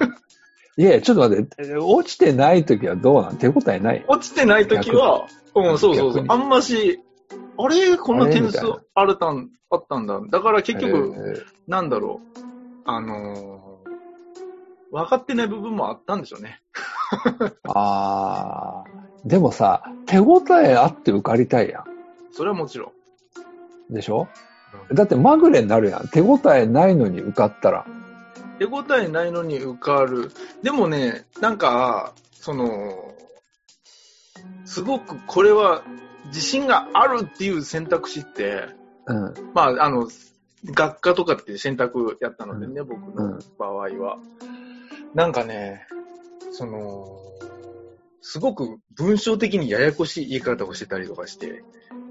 [0.76, 1.76] いや、ちょっと待って。
[1.76, 4.04] 落ちてない時はどうなん手応えない？
[4.06, 7.00] 落ちてないときは、うん、そうそうそうあんまし、
[7.60, 8.58] あれこんな点数
[8.94, 10.20] あるたん、あったんだ。
[10.30, 12.38] だから結局、えーなんだろう。
[12.86, 13.58] あのー
[14.90, 16.62] 分かってない部分もあったんでしょうね。
[17.68, 21.84] あー、でもさ、手応えあって受かりたいや
[22.32, 22.94] それはもちろ
[23.90, 23.92] ん。
[23.92, 23.94] ん。
[23.94, 24.28] でしょ？
[24.94, 26.08] だってまぐれになるやん。
[26.08, 27.84] 手応えないのに受かったら。
[28.58, 30.30] 手応えないのに受かる。
[30.62, 33.12] でもね、なんか、その、
[34.64, 35.82] すごくこれは
[36.28, 38.68] 自信があるっていう選択肢って、
[39.06, 39.34] うん。
[39.54, 40.08] まあ、あの、
[40.64, 44.18] 学科とかって選択やったのでね、僕のうん場合は。
[45.14, 45.86] なんかね、
[46.52, 47.18] その、
[48.20, 51.62] すごく文章的にややこしい言い方をしてたりとかして、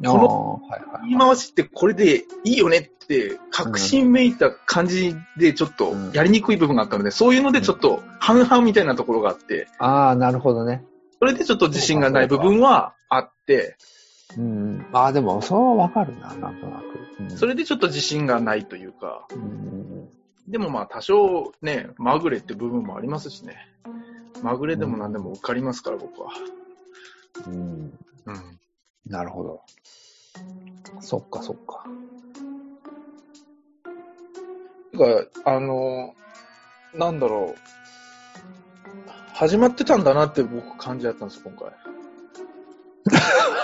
[0.06, 1.10] ああ、はいはい。
[1.10, 10.84] 言い回しってこれでいいよねって、確信めいた感じでちょっとやりにくい部分があったので、そういうのでちょっと半々みたいなところがあって、ああ、なるほどね。
[11.19, 13.77] それでちょっと自信がない部分はあって、
[14.35, 14.85] うん。
[14.91, 16.99] ああ、でも、それはわかるな、なんとなく。
[17.19, 20.09] うんそれでちょっと自信がないというか、うん
[20.47, 23.57] でもまあ多少ね、まぐれって部分もありますしね。
[24.41, 26.31] まぐれでも何でも受かりますから、僕は。
[27.47, 27.53] うん。
[28.25, 28.59] うん。
[29.05, 29.61] なるほど。
[31.01, 31.83] そっか、そっか。
[34.91, 36.15] てか、あの、
[36.93, 37.59] なんだろう。
[39.33, 41.71] 始まってたんだなって僕感じだったんですよ、今回。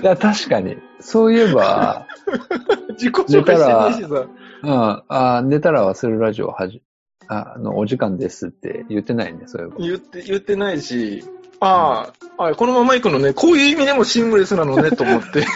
[0.00, 0.76] いや、確かに。
[1.00, 2.06] そういえば、
[2.98, 4.26] 自己紹介してないしさ。
[4.60, 6.82] うん、あ寝たら忘れるラジオはじ、
[7.28, 9.76] ああの、お時間ですって言ってないね、そういえば。
[9.78, 11.24] 言って、言ってないし、
[11.60, 15.44] ああ、あこのまま行くのね、こういう意味でもシングレスなのね、と思って。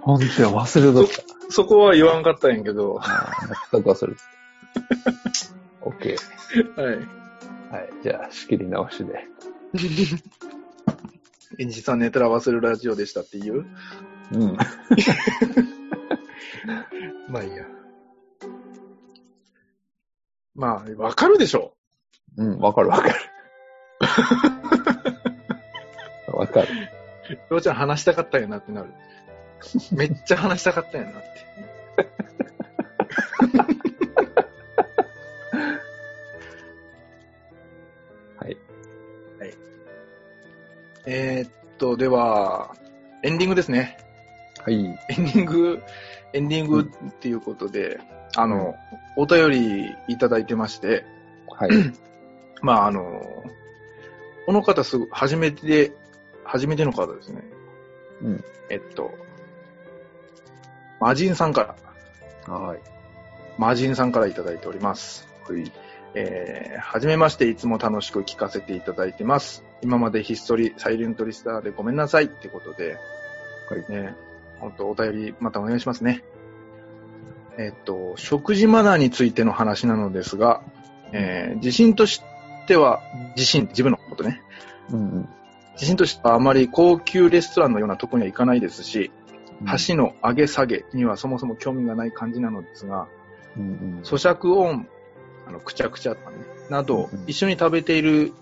[0.00, 1.22] 本当に忘れとった。
[1.50, 3.00] そこは言わんかったんやけど。
[3.72, 4.20] 全く忘れて
[5.82, 5.88] た。
[5.88, 6.14] OK。
[6.14, 7.08] い。
[7.70, 7.90] はい。
[8.02, 9.26] じゃあ、仕切り直しで。
[11.58, 13.66] エンジさん寝たら忘れるラジオでしたって言う？
[14.32, 14.56] うん。
[17.28, 17.64] まあいいや。
[20.54, 21.74] まあ、わかるでしょ。
[22.36, 23.14] うん、わかるわかる。
[26.32, 26.68] わかる。
[27.28, 28.90] りょうちゃん話したかったんやなってなる。
[29.92, 31.28] めっちゃ話したかったんやなって。
[41.10, 42.76] えーっと、では、
[43.22, 43.96] エンディングですね。
[44.62, 44.84] はい。
[44.84, 45.82] エンディング、
[46.34, 47.98] エンディングっていうことで、
[48.36, 48.74] あの、
[49.16, 51.06] お便りいただいてまして、
[51.48, 51.70] はい。
[52.60, 53.42] まあ、あの、
[54.44, 55.92] この方すぐ、初めてで、
[56.44, 57.42] 初めての方ですね。
[58.20, 58.44] うん。
[58.68, 59.10] えっと、
[61.00, 61.74] マジンさんか
[62.46, 62.80] ら、はい。
[63.56, 65.26] マジンさんからいただいております。
[65.48, 65.72] はい。
[66.14, 69.64] えー、はじめまして、いつも楽しく聞かせていただいてます。
[69.82, 72.98] 今までひっそりサイレントリスターでごめんなさいってことで、
[73.70, 73.92] はい。
[73.92, 74.14] ね、
[74.60, 76.24] 本当お便りまたお願いしますね。
[77.58, 80.62] えっと、食事マナーについての話なのですが、
[81.12, 82.22] えー自信とし
[82.66, 83.02] ては、
[83.36, 84.42] 自信、自分のことね。
[84.90, 85.28] うんうん。
[85.72, 89.10] 自信としてはあまり高級レストランのようなとこには行かないですし、
[89.64, 93.08] 箸の上げ下げにはそもそも興味がない感じなのですが、
[93.56, 93.66] うんう
[94.00, 94.00] ん。
[94.02, 94.88] 咀嚼音、
[95.46, 96.36] あの、くちゃくちゃとかね、
[96.70, 98.32] など一緒に食べている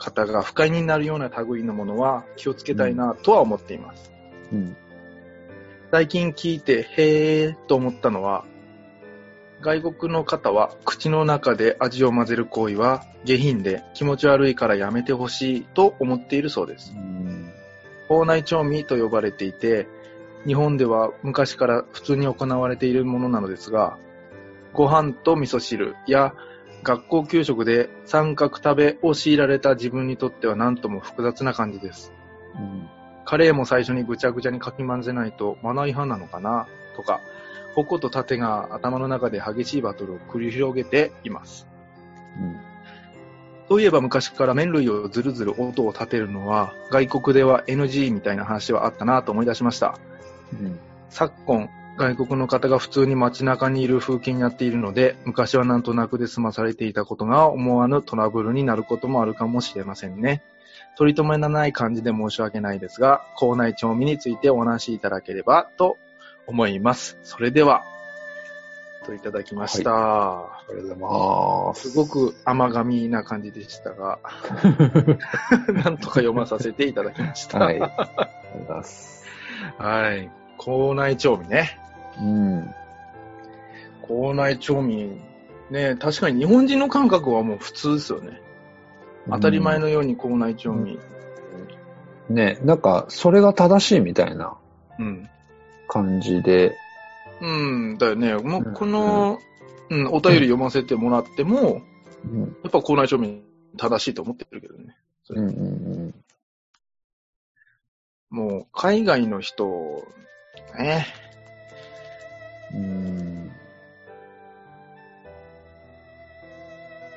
[0.00, 4.10] 方が不快になるような類のものは気をつけたいなとは思っています。
[4.52, 4.76] うん。
[5.92, 8.44] 最近聞いて、へーと思ったのは、
[9.60, 16.94] 外国の方は口の中で味を混ぜる行為は下品で気持ち悪いからやめてほしいと思っているそうです。
[16.96, 17.52] うん。
[18.08, 19.86] 口内調味と呼ばれていて、
[20.46, 23.98] 日本では昔から普通に行われているものなのですが、
[24.72, 26.34] ご飯と味噌汁や
[26.82, 32.12] 学校給食で三角食べを強いられた自分にとっては何とも複雑な感じです。
[32.54, 32.88] うん。
[33.24, 36.66] カレーも最初にぐちゃぐちゃにかき混ぜないとマナー違反なのかな？
[36.96, 37.20] とか、
[37.74, 41.68] 矛と盾が頭の中で激しいバトルを繰り広げています。
[43.68, 49.96] そういえば昔から麺類をずるずる音を立てるのは外国では NG みたいな話はあったなと思い出しました。
[50.52, 50.78] うん。
[51.08, 51.68] 昨今、
[52.00, 60.42] 外国の方が普通に街中にいる風景になっているので、昔はなんとなくで済まされていたことが思わぬトラブルになることもあるかもしれませんね。
[60.96, 65.98] 取り留めのない感じで申し訳ないですが、校内調味についてお話しいただければと
[66.46, 67.18] 思います。
[67.22, 67.84] それでは、
[69.04, 69.92] といただきました。
[69.92, 70.98] ありがとうござい
[71.68, 74.20] ますごく甘噛みな感じでしたが、
[75.84, 77.58] なんとか読まさせていただきました。
[77.58, 77.74] はい。
[77.74, 78.02] ありがと
[78.56, 79.26] うございます。
[79.76, 80.30] はい。
[80.56, 81.78] 校内調味ね。
[82.18, 82.74] うん。
[84.02, 85.20] 校内調味、
[85.70, 88.40] ね、確かに日本人の感覚はもう普通ですよね。
[89.28, 90.98] 当たり前のように校内調味
[92.30, 94.56] ね、なんか、それが正しいみたいな
[94.98, 95.28] うん。
[95.88, 96.76] 感じで、
[97.40, 98.34] うん、だよね。
[98.34, 99.38] もうんう、この、
[99.88, 101.82] うん、お便り読ませてもらっても、
[102.24, 103.42] うん、やっぱ校内町民
[103.76, 104.96] 正しいと思ってるけどね。
[105.30, 106.14] うん、うん、
[108.30, 110.04] もう、海外の人、
[110.78, 111.06] ね。
[112.74, 113.50] うん。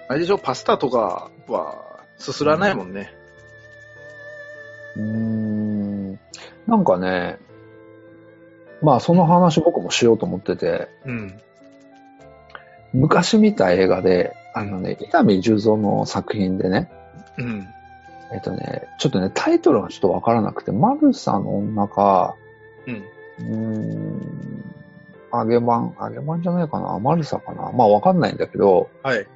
[0.07, 3.13] あれでしょ、パスタとかは、すすらないもんね。
[4.95, 6.19] うーん。
[6.67, 7.37] なんかね、
[8.81, 11.39] まあその話僕もしようと思ってて、うん。
[12.93, 16.91] 昔見た映画で、あのね、伊丹十三の作品でね、
[17.37, 17.67] うん。
[18.31, 22.35] えっとね、ちょっとね、タイトルがちょっとわからなくて、マルサの女か、
[22.85, 22.95] うん。
[22.95, 24.82] うーん、
[25.33, 29.27] 揚げパン、揚げパンじゃないかな、マルサかな、まあわかんないんだけど、はい。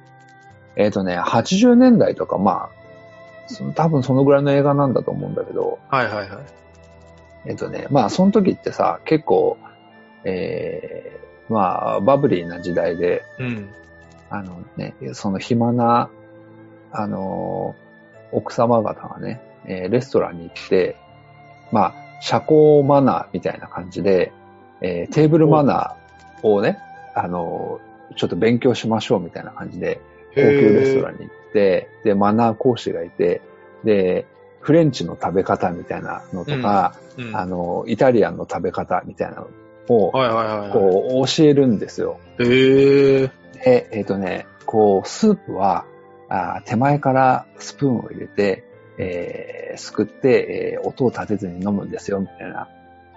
[0.76, 6.44] えっとね、80年代とか、まあ、その多分そのぐらいの映画なんだと思うんだけど、はいはいはい。
[7.46, 9.58] えっとね、まあその時ってさ、結構、
[10.24, 13.68] えー、まあバブリーな時代で、うん。
[14.30, 16.10] あのね、その暇な、
[16.92, 17.74] あの
[18.30, 20.96] 奥様方がね、えーレストランに行って、
[21.72, 24.32] まあ、社交マナーみたいな感じで、
[24.80, 26.78] えーテーブルマナーをね、
[27.14, 27.80] あの
[28.16, 30.00] ちょっと勉強しましょうみたいな感じで、
[30.34, 33.42] 高級レストランに行って、で、マナー講師がいて、
[33.84, 34.26] で、
[34.60, 37.36] フレンチの食べ方みたいなのとか、うん。
[37.36, 39.48] あの、イタリアンの食べ方みたいなの
[39.88, 40.72] を、はいはいはいはい。
[40.72, 42.18] こう、教えるんですよ。
[42.38, 43.30] へえ。
[43.64, 45.84] で、えっ、とね、こう、スープは、
[46.28, 48.64] あー手前からスプーンを入れて、
[48.98, 52.68] えー、すくって、えー音を立てずに飲むんですよ、みたいな、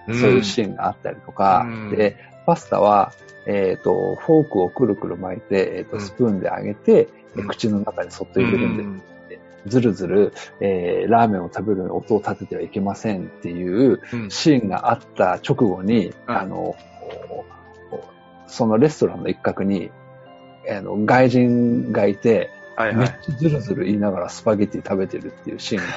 [0.08, 1.90] そういうシーンがあったりとか、うん。
[1.92, 3.14] で、パスタは、
[3.46, 6.02] えっ、と、フォークをくるくる巻いて、えっ、と、うん。
[6.02, 7.48] スプーンで揚げて、うん。
[7.48, 9.02] 口の中にそっと入れるんで
[9.68, 14.30] ずるずる、えーラーメンを食べるのに音を立ててはいけませんっていううん。
[14.32, 16.14] シーンがあった直後に、うん。
[16.28, 16.76] あの、
[18.48, 19.92] そのレストランの一角に、
[20.70, 22.96] あの外人がいて、はいはい。
[22.98, 25.94] めっちゃずるずる言いながらスパゲティ食べてるっていうシーンが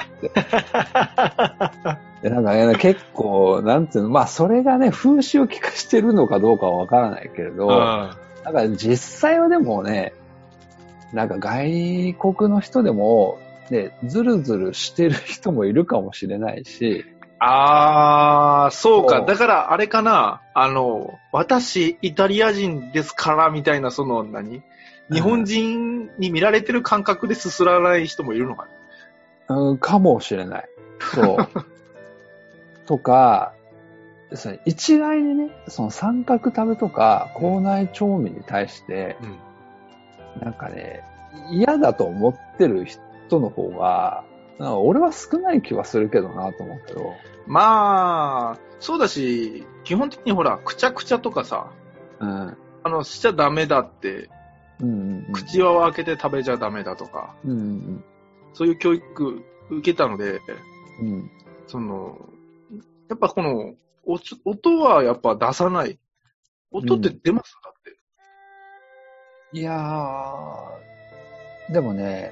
[1.59, 2.05] あって。
[2.29, 10.13] でなんかね、結構、なんていうの、まあそれがね、風刺を効かしてるのかどうかはわからないけれど、あだから実際はでもね、
[11.13, 17.05] なんか外国の人でも、ね、ずるずるしてる人もいるかもしれないし、
[17.39, 19.21] あー、そうか。
[19.21, 20.41] だから、あれかな。
[20.53, 24.63] あの、私、イタリア人ですから、みたいな、その、何？
[25.11, 28.67] 日本人に見られてる感覚ですすらない人もいるのか
[29.47, 29.55] な？
[29.55, 30.69] うん、かもしれない。
[31.13, 31.37] そう。
[32.87, 33.53] とか、
[34.33, 40.41] その一概にね、その三角食べとか、校内調味に対して、うん。
[40.41, 41.03] なんかね、
[41.51, 44.23] 嫌だと思ってる人の方が、
[44.59, 47.13] 俺は少ない気はするけどなと思うけど。
[47.45, 51.71] まあ、そうだし、基本的にほら、くちゃくちゃとかさ、
[52.19, 52.57] うん。
[52.83, 54.29] あの、しちゃダメだって、
[54.81, 55.33] うんうんうん。
[55.33, 58.03] 口輪を開けて食べちゃダメだとか、うんうん
[58.53, 60.39] そういう教育受けたので、
[61.01, 61.07] うん。
[61.07, 61.31] うん。
[61.67, 62.17] その、
[63.09, 63.73] やっぱこの、
[64.45, 65.99] 音はやっぱ出さない。
[66.71, 67.97] 音って出ますかって。
[69.59, 72.31] いやー、でもね、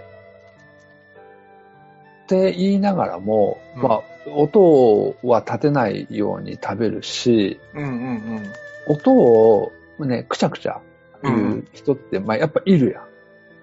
[2.24, 8.54] って言いながらも、うんまあ、音は立てないように食べるし、うんうん
[8.86, 10.82] 音をね、くちゃくちゃ
[11.24, 13.04] 言う人って、まあやっぱいるやん。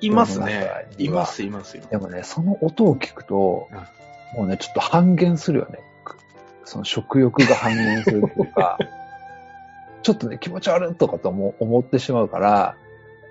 [0.01, 0.67] いますね
[0.99, 1.85] います、いますよ。
[1.91, 3.69] でもね、その音を聞くと、
[4.35, 5.79] もうね、ちょっと半減するよね。
[6.65, 8.79] その食欲が半減するっていうか、
[10.03, 12.77] ちょっとね、気持ち悪いとかとも思ってしまうから、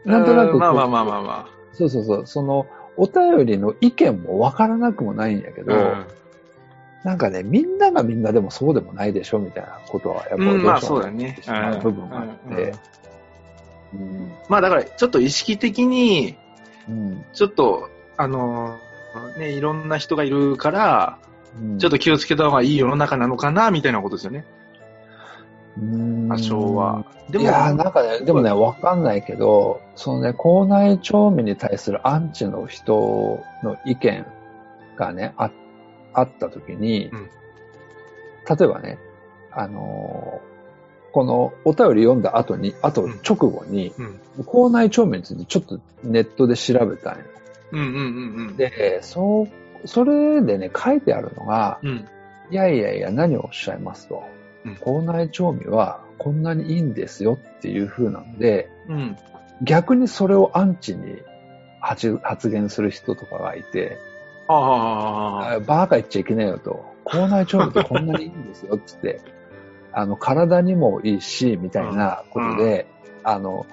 [0.06, 2.68] なんとなくまあまあまあまあまそうそうそう、その、
[2.98, 5.64] お便りの意見もわからなくもないんやけあ。
[5.64, 5.74] ど、
[7.04, 11.38] なんかね、みんながみんなでもそうでもないでしょみたいなことは、やっぱりうん、うんまあそうだよね。
[11.82, 12.74] 部分があっうんて、
[13.94, 14.32] うん。
[14.48, 16.38] まあだから、ちょっと意識的に、
[16.88, 17.26] うん。
[17.34, 21.18] ちょっと、あのーね、いろんな人がいるから、
[21.60, 21.80] うん。
[21.80, 24.46] ちょっと気をつけた方がいい世の中なのかな、みたいなことですよね。
[25.78, 26.30] うん。
[26.30, 27.06] 多少は。
[27.30, 34.26] でいやーなんかね、でもね、わかんないけど、そのね、校内調味に対するアンチの人の意見
[34.96, 35.52] がね、あ
[36.14, 37.30] あったときに、うん。
[38.58, 38.98] 例えばね、
[39.52, 40.49] あのー
[41.12, 44.20] このお便り読んだ後に、あとうん直後に、うん。
[44.46, 47.26] 校内調味についてちょっとネットで調べたんよ。
[47.72, 48.58] うんうんうんうん。
[48.58, 49.48] で、そ
[49.84, 52.08] う、それでね、書いてあるのが、うん。
[52.52, 54.24] いやいやいや、何をおっしゃいますと。
[54.66, 59.18] うん校内調味はこんなにいいんですよっていう風なんで、うん。
[59.62, 61.22] 逆にそれをアンチに
[61.82, 63.98] 発発言する人とかがいて、
[64.48, 65.52] ああ。
[65.54, 66.86] あバーカ言っちゃいけないよと。
[67.06, 69.22] 口内調味ってこんなにいいんですよ、つって。
[70.00, 72.88] あの、体にもいいし、みたいなことで、
[73.24, 73.66] あの、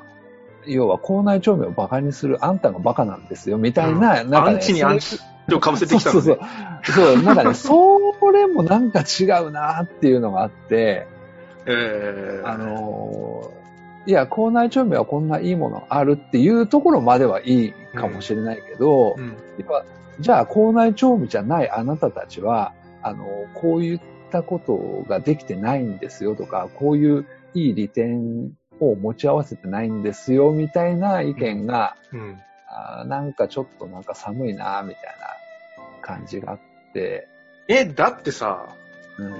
[0.66, 5.18] 要は口内調味をバカにするあんたがバカなんですよ、みたいな、なんかねアンチにアンチ
[5.54, 6.42] をかぶせてきたのそうね
[6.84, 6.92] そう。
[6.92, 7.14] そう。
[7.14, 11.06] そう、なんかね、 それもなんか違うなっていうのがあって、
[11.66, 13.56] えーあのー
[14.08, 19.30] いや、口内調味はこんないいものあるっていうところまではいいかもしれないけど、うん。
[19.30, 19.32] や
[19.64, 19.84] っぱ
[20.20, 22.72] じゃあ、口内調味じゃないあなたたちは、
[23.02, 24.00] あの、こういっ
[24.36, 32.38] たことができてないんですよとか、こういういい利点を持ち合わせてないんですよ、みたいな意見が、うん。
[32.68, 35.28] あーなんかちょっとなんか寒いな、みたいな
[36.02, 36.60] 感じがあっ
[36.92, 37.28] て、
[37.68, 38.68] え、だってさ、
[39.18, 39.34] うん。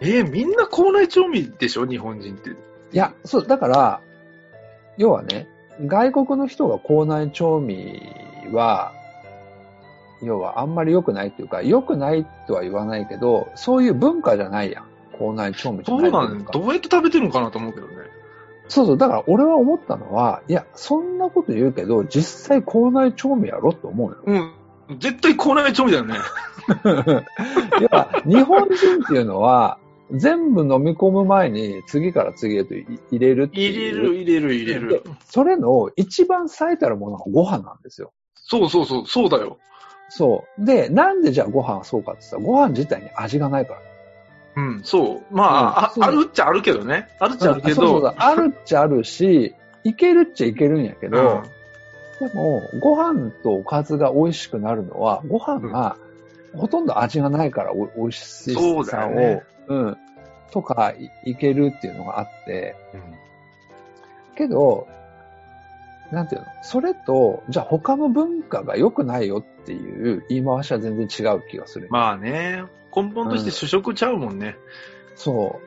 [0.00, 1.86] えみんな口内調味でしょ？
[1.86, 2.50] 日本人って。
[2.50, 2.54] い
[2.92, 4.00] や、そう、だから、
[4.96, 5.46] 要はね、
[5.86, 8.02] 外国の人が口内調味
[8.52, 8.92] は、
[10.22, 14.84] 要はあんまり良くないっていうか、良くないとは言わないけど、そういう文化じゃないやん。
[15.18, 16.58] 口内調味じゃそうなない文化。
[16.58, 17.94] んどうやって食べてるのかなと思うけどね。
[18.68, 18.98] そうそう。
[18.98, 24.18] だから俺は思ったのは、いや、そんなこと言うけど、実際口内調味やろって思うよ。
[24.24, 24.98] うん。
[24.98, 26.16] 絶対口内調味だよね。
[27.80, 29.78] 要は、日本人っていうのは、
[30.12, 33.50] 全部飲み込む前に次から次へと入れる。
[33.52, 35.04] 入れる、入れる、入れる。
[35.24, 38.12] それの一番最たるものがご飯なんですよ。
[38.34, 39.58] そうそうそう、そうだよ。
[40.10, 40.64] そう。
[40.64, 43.80] で、なんでじゃあご飯はそうかって言ったら、ご飯自体に味がないから。
[44.56, 45.34] うん、そう。
[45.34, 47.08] まあ、うんああるっちゃあるけどね。
[47.18, 48.14] あるっちゃあるけどそうそうそう。
[48.18, 49.54] あるっちゃあるし、
[49.84, 51.42] いけるっちゃいけるんやけど、
[52.18, 55.96] でも、ご飯とおかずが美味しくなるのは、ご飯が
[56.54, 59.96] ほとんど味がないからお美味しそうさを、だよねうん、
[60.50, 60.92] とか
[61.24, 63.00] いいけるっていうのがあって、うん
[64.40, 64.88] けど、
[66.10, 66.46] なんていうの？
[66.62, 71.88] それと、じゃあ他の文化が良くないよっていう言い回しは全然違う気がする。
[71.90, 74.56] まあね、根本として主食ちゃうもんね。
[75.14, 75.60] そ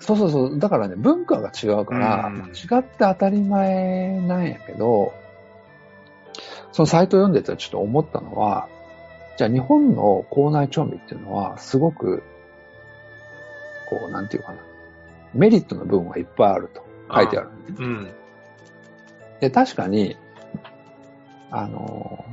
[0.00, 0.02] う。
[0.02, 0.58] そうそうそう。
[0.58, 5.14] だからね、文化が違うから、うん違って当たり前なんやけど、
[6.72, 8.68] そのサイトを読んでてちょっと思ったのは、
[9.36, 12.22] じゃあ日本の校内調味っていうのは、すごく、
[13.88, 14.58] こう、なんていうかな。
[15.34, 17.48] メリットの部分がいっぱいあると書いてある。
[17.78, 18.08] うん。
[19.44, 20.16] で、確かに、
[21.50, 22.24] あの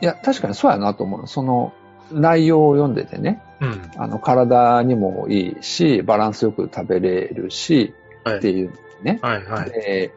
[0.00, 1.26] いや、確かにそうやなと思うの。
[1.26, 1.74] その
[2.10, 3.42] 内容を読んでてね。
[3.60, 3.90] うん。
[3.96, 7.92] あの、体にもいいし、バランスよく食べれるし、
[8.24, 8.72] はいっていう
[9.02, 9.18] ね。
[9.20, 9.70] はいはい。
[9.70, 10.14] で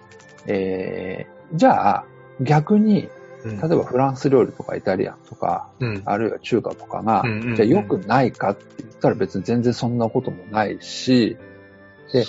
[0.47, 2.05] えーじゃあ、
[2.41, 3.09] 逆に、
[3.43, 6.01] うん例えばフランス料理とかイタリアンとか、うん。
[6.05, 11.37] あるいは中華とかが、うんうんうんじゃあ良くないかって言ったら別に全然そんなこともないし、
[12.13, 12.23] で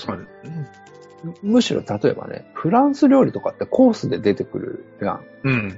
[1.43, 5.24] むしろ例えばね、フランス料理とかってコースで出てくるやん。
[5.45, 5.77] うん。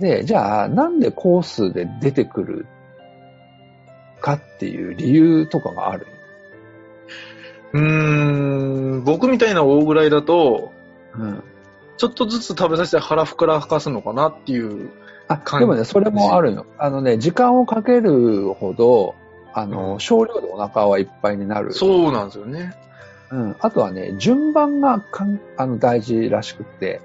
[0.00, 2.66] で、じゃあ、なんでコースで出てくる
[4.20, 6.06] かっていう理由とかがある？
[7.72, 10.72] うーん、僕みたいな大ぐらいだと、
[11.14, 11.42] うん。
[11.96, 14.90] ちょっとずつ食べさせて腹膨らかすのかなっていう。
[15.28, 16.66] あ、でもね、それもあるよ。
[16.78, 19.14] あのね、時間をかけるほど、
[19.54, 21.72] あの、うん少量でお腹はいっぱいになる。
[21.72, 22.74] そうなんですよね。
[23.30, 23.56] うん。
[23.60, 27.00] あとはね、順番がかんあの大事らしくって。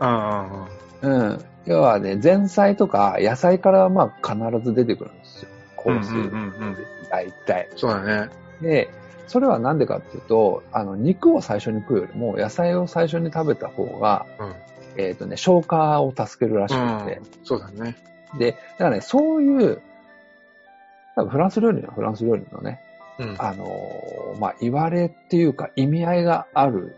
[1.02, 1.46] うん。
[1.66, 5.50] 要はね、前菜とか野菜からまあ必ず出てくるんですよ。
[5.76, 6.12] コース。
[7.10, 7.70] 大体。
[7.76, 8.30] そうだね。
[8.62, 8.90] で、
[9.28, 14.56] それはなんでかっていうと、あの、肉を最初に食うよりも、野菜を最初に食べた方が、うん。
[14.98, 17.96] えっ、とね、消化を助けるらしくて、うん、そうだね。
[18.38, 19.82] で、だからね、そういう、
[21.16, 22.82] 多分フランス料理にはフランス料理のね、
[23.22, 23.36] うん。
[23.40, 26.96] あのーまあ、言われっていうか意味合いがある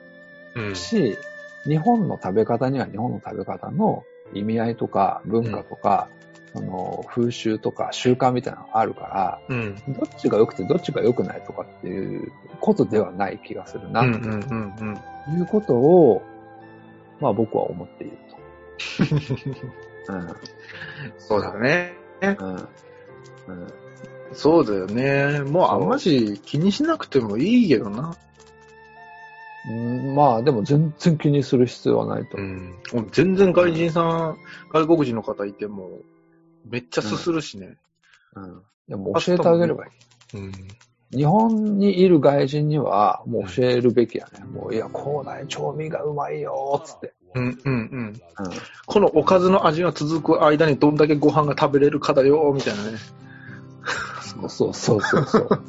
[0.55, 0.75] うん。
[0.75, 1.17] し、
[1.65, 4.03] 日本の食べ方には日本の食べ方の
[4.33, 6.09] 意味合いとか文化とか、
[6.53, 9.75] その風習とか習慣みたいなのがあるから、うん。
[9.75, 14.01] どっちが良くてどっちが良くないとかっていうことではない気がするな。
[14.01, 16.21] ということを、
[17.19, 18.17] まあ僕は思っている
[20.07, 20.13] と。
[20.13, 20.35] うん。
[21.17, 21.93] そうだね。
[22.21, 22.35] うん。
[22.35, 22.67] うん。
[24.33, 25.41] そうだよね。
[25.41, 28.15] もうあんまし気にしなくてもいいけどな。
[29.69, 32.49] うんまあでも全然気にする必要はないと思う。
[32.97, 33.09] うん。
[33.11, 34.37] 全然外人さん、
[34.71, 36.01] 外国人の方いても、
[36.65, 37.77] めっちゃすするしね。
[38.35, 38.61] うん。
[38.89, 39.89] いやもう教えてあげればい
[40.33, 40.37] い。
[40.37, 40.51] うん。
[41.11, 44.43] 日本にいる外人にはもう教えるべきやね。
[44.45, 47.13] もういや、口内調味がうまいよつって。
[47.35, 48.05] うんうんうん。
[48.05, 48.21] うん。
[48.85, 52.97] このおかずの味が続く間にどんだけご飯が食べれるかだよ、みたいなね。
[54.41, 55.63] そうそうそうそうそう。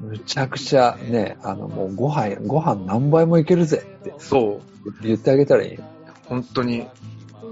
[0.00, 4.92] むちゃくちゃね、あのもうご飯、ご飯何倍もいけるぜってそう。
[5.02, 5.82] 言ってあげたらいいよ。
[6.28, 6.86] 本当に。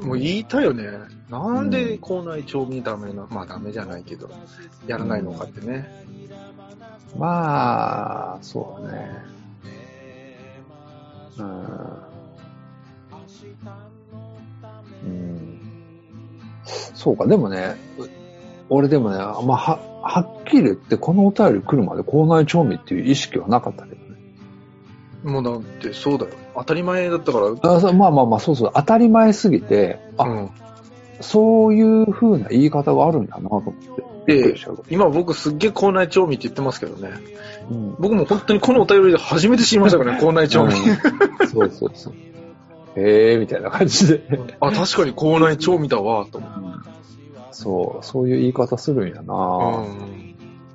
[0.02, 0.84] もう言いたいよね。
[1.30, 4.28] なんで校内調味ダメな、まあダメじゃないけど、
[4.86, 5.88] やらないのかってね。
[7.16, 9.10] まあ、そうだね。
[11.38, 11.56] うん。
[15.04, 15.60] うん。
[16.94, 18.08] そうか、でもね、う
[18.68, 24.03] 俺でもね、まあ、は、はっきり言って、このお便り来るまで校内調味っていう意識はなかったけどね。
[25.22, 26.32] もうだってそうだよ。
[26.55, 27.92] 当たり前だったから。
[27.92, 30.50] まあまあまあ、そうそう、当たり前すぎて、あ、うん。
[31.20, 34.03] そういう風な言い方があるんだなと思って。
[34.26, 37.11] びっくりしちゃう今僕すっげえ校内調味って言ってますけどね。
[37.70, 40.76] うん僕も本当にこのお便りで初めて知りましたからね、 校内調味。
[40.76, 42.14] うんそうそうそう。
[42.96, 44.22] へえー、みたいな感じで。
[44.61, 46.50] あ、確かに校内調味だわ、と思っ
[46.82, 46.91] て。
[47.53, 50.34] そう、そういう言い方するんやな、うん。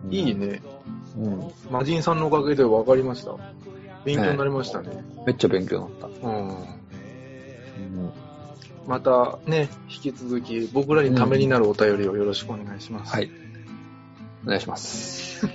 [0.09, 0.61] いいね。
[1.17, 1.51] うん。
[1.71, 3.35] マジンさんのおかげで分かりました。
[4.05, 5.03] 勉強になりましたね。
[5.25, 6.27] めっちゃ勉強になった。
[6.27, 6.47] うん。
[6.49, 6.57] うん
[8.87, 13.11] またね、引き続き僕らにためになるお便りをよろしくお願いします。
[13.13, 13.29] はい。
[14.45, 15.45] お願いします。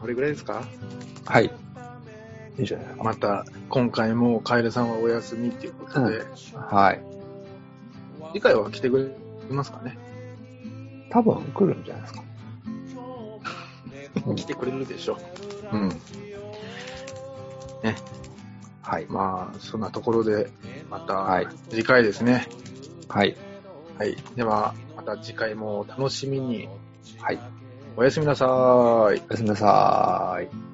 [0.00, 0.62] これぐらいですか？
[1.24, 1.50] はい。
[2.58, 2.86] いいじゃない。
[3.02, 6.22] また、今回もカエルさんはお休みっていうことで、
[6.54, 7.02] はい。
[8.34, 9.16] 次回は来てく
[9.48, 9.96] れますかね？
[11.10, 12.22] 多分来るんじゃないですか。
[14.26, 15.18] う ん来てくれるでしょ
[15.72, 15.76] う。
[15.76, 15.88] うん。
[18.82, 19.06] はい。
[19.08, 20.50] まあ、そんなところで、
[20.90, 22.46] またはい、次回ですね。
[23.08, 23.34] はい。
[23.98, 24.16] はい。
[24.36, 26.68] では、また次回もお楽しみに。
[27.20, 27.40] はい。
[27.96, 29.22] おやすみなさーい。
[29.28, 30.73] おやすみなさーい。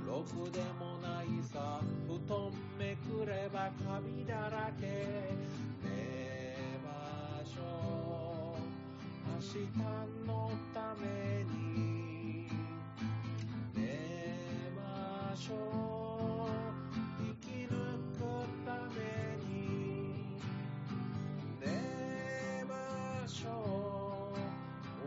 [9.60, 9.72] 明日
[10.26, 12.48] のために
[13.74, 16.50] 寝ましょう。
[17.22, 18.20] 生き抜く
[18.64, 18.96] ため
[19.46, 19.50] に
[21.60, 24.32] 寝ましょ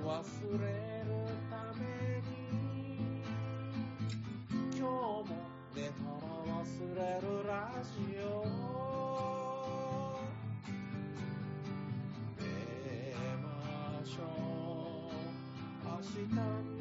[0.03, 0.07] う。
[0.07, 0.82] 忘れ
[16.31, 16.72] Africa.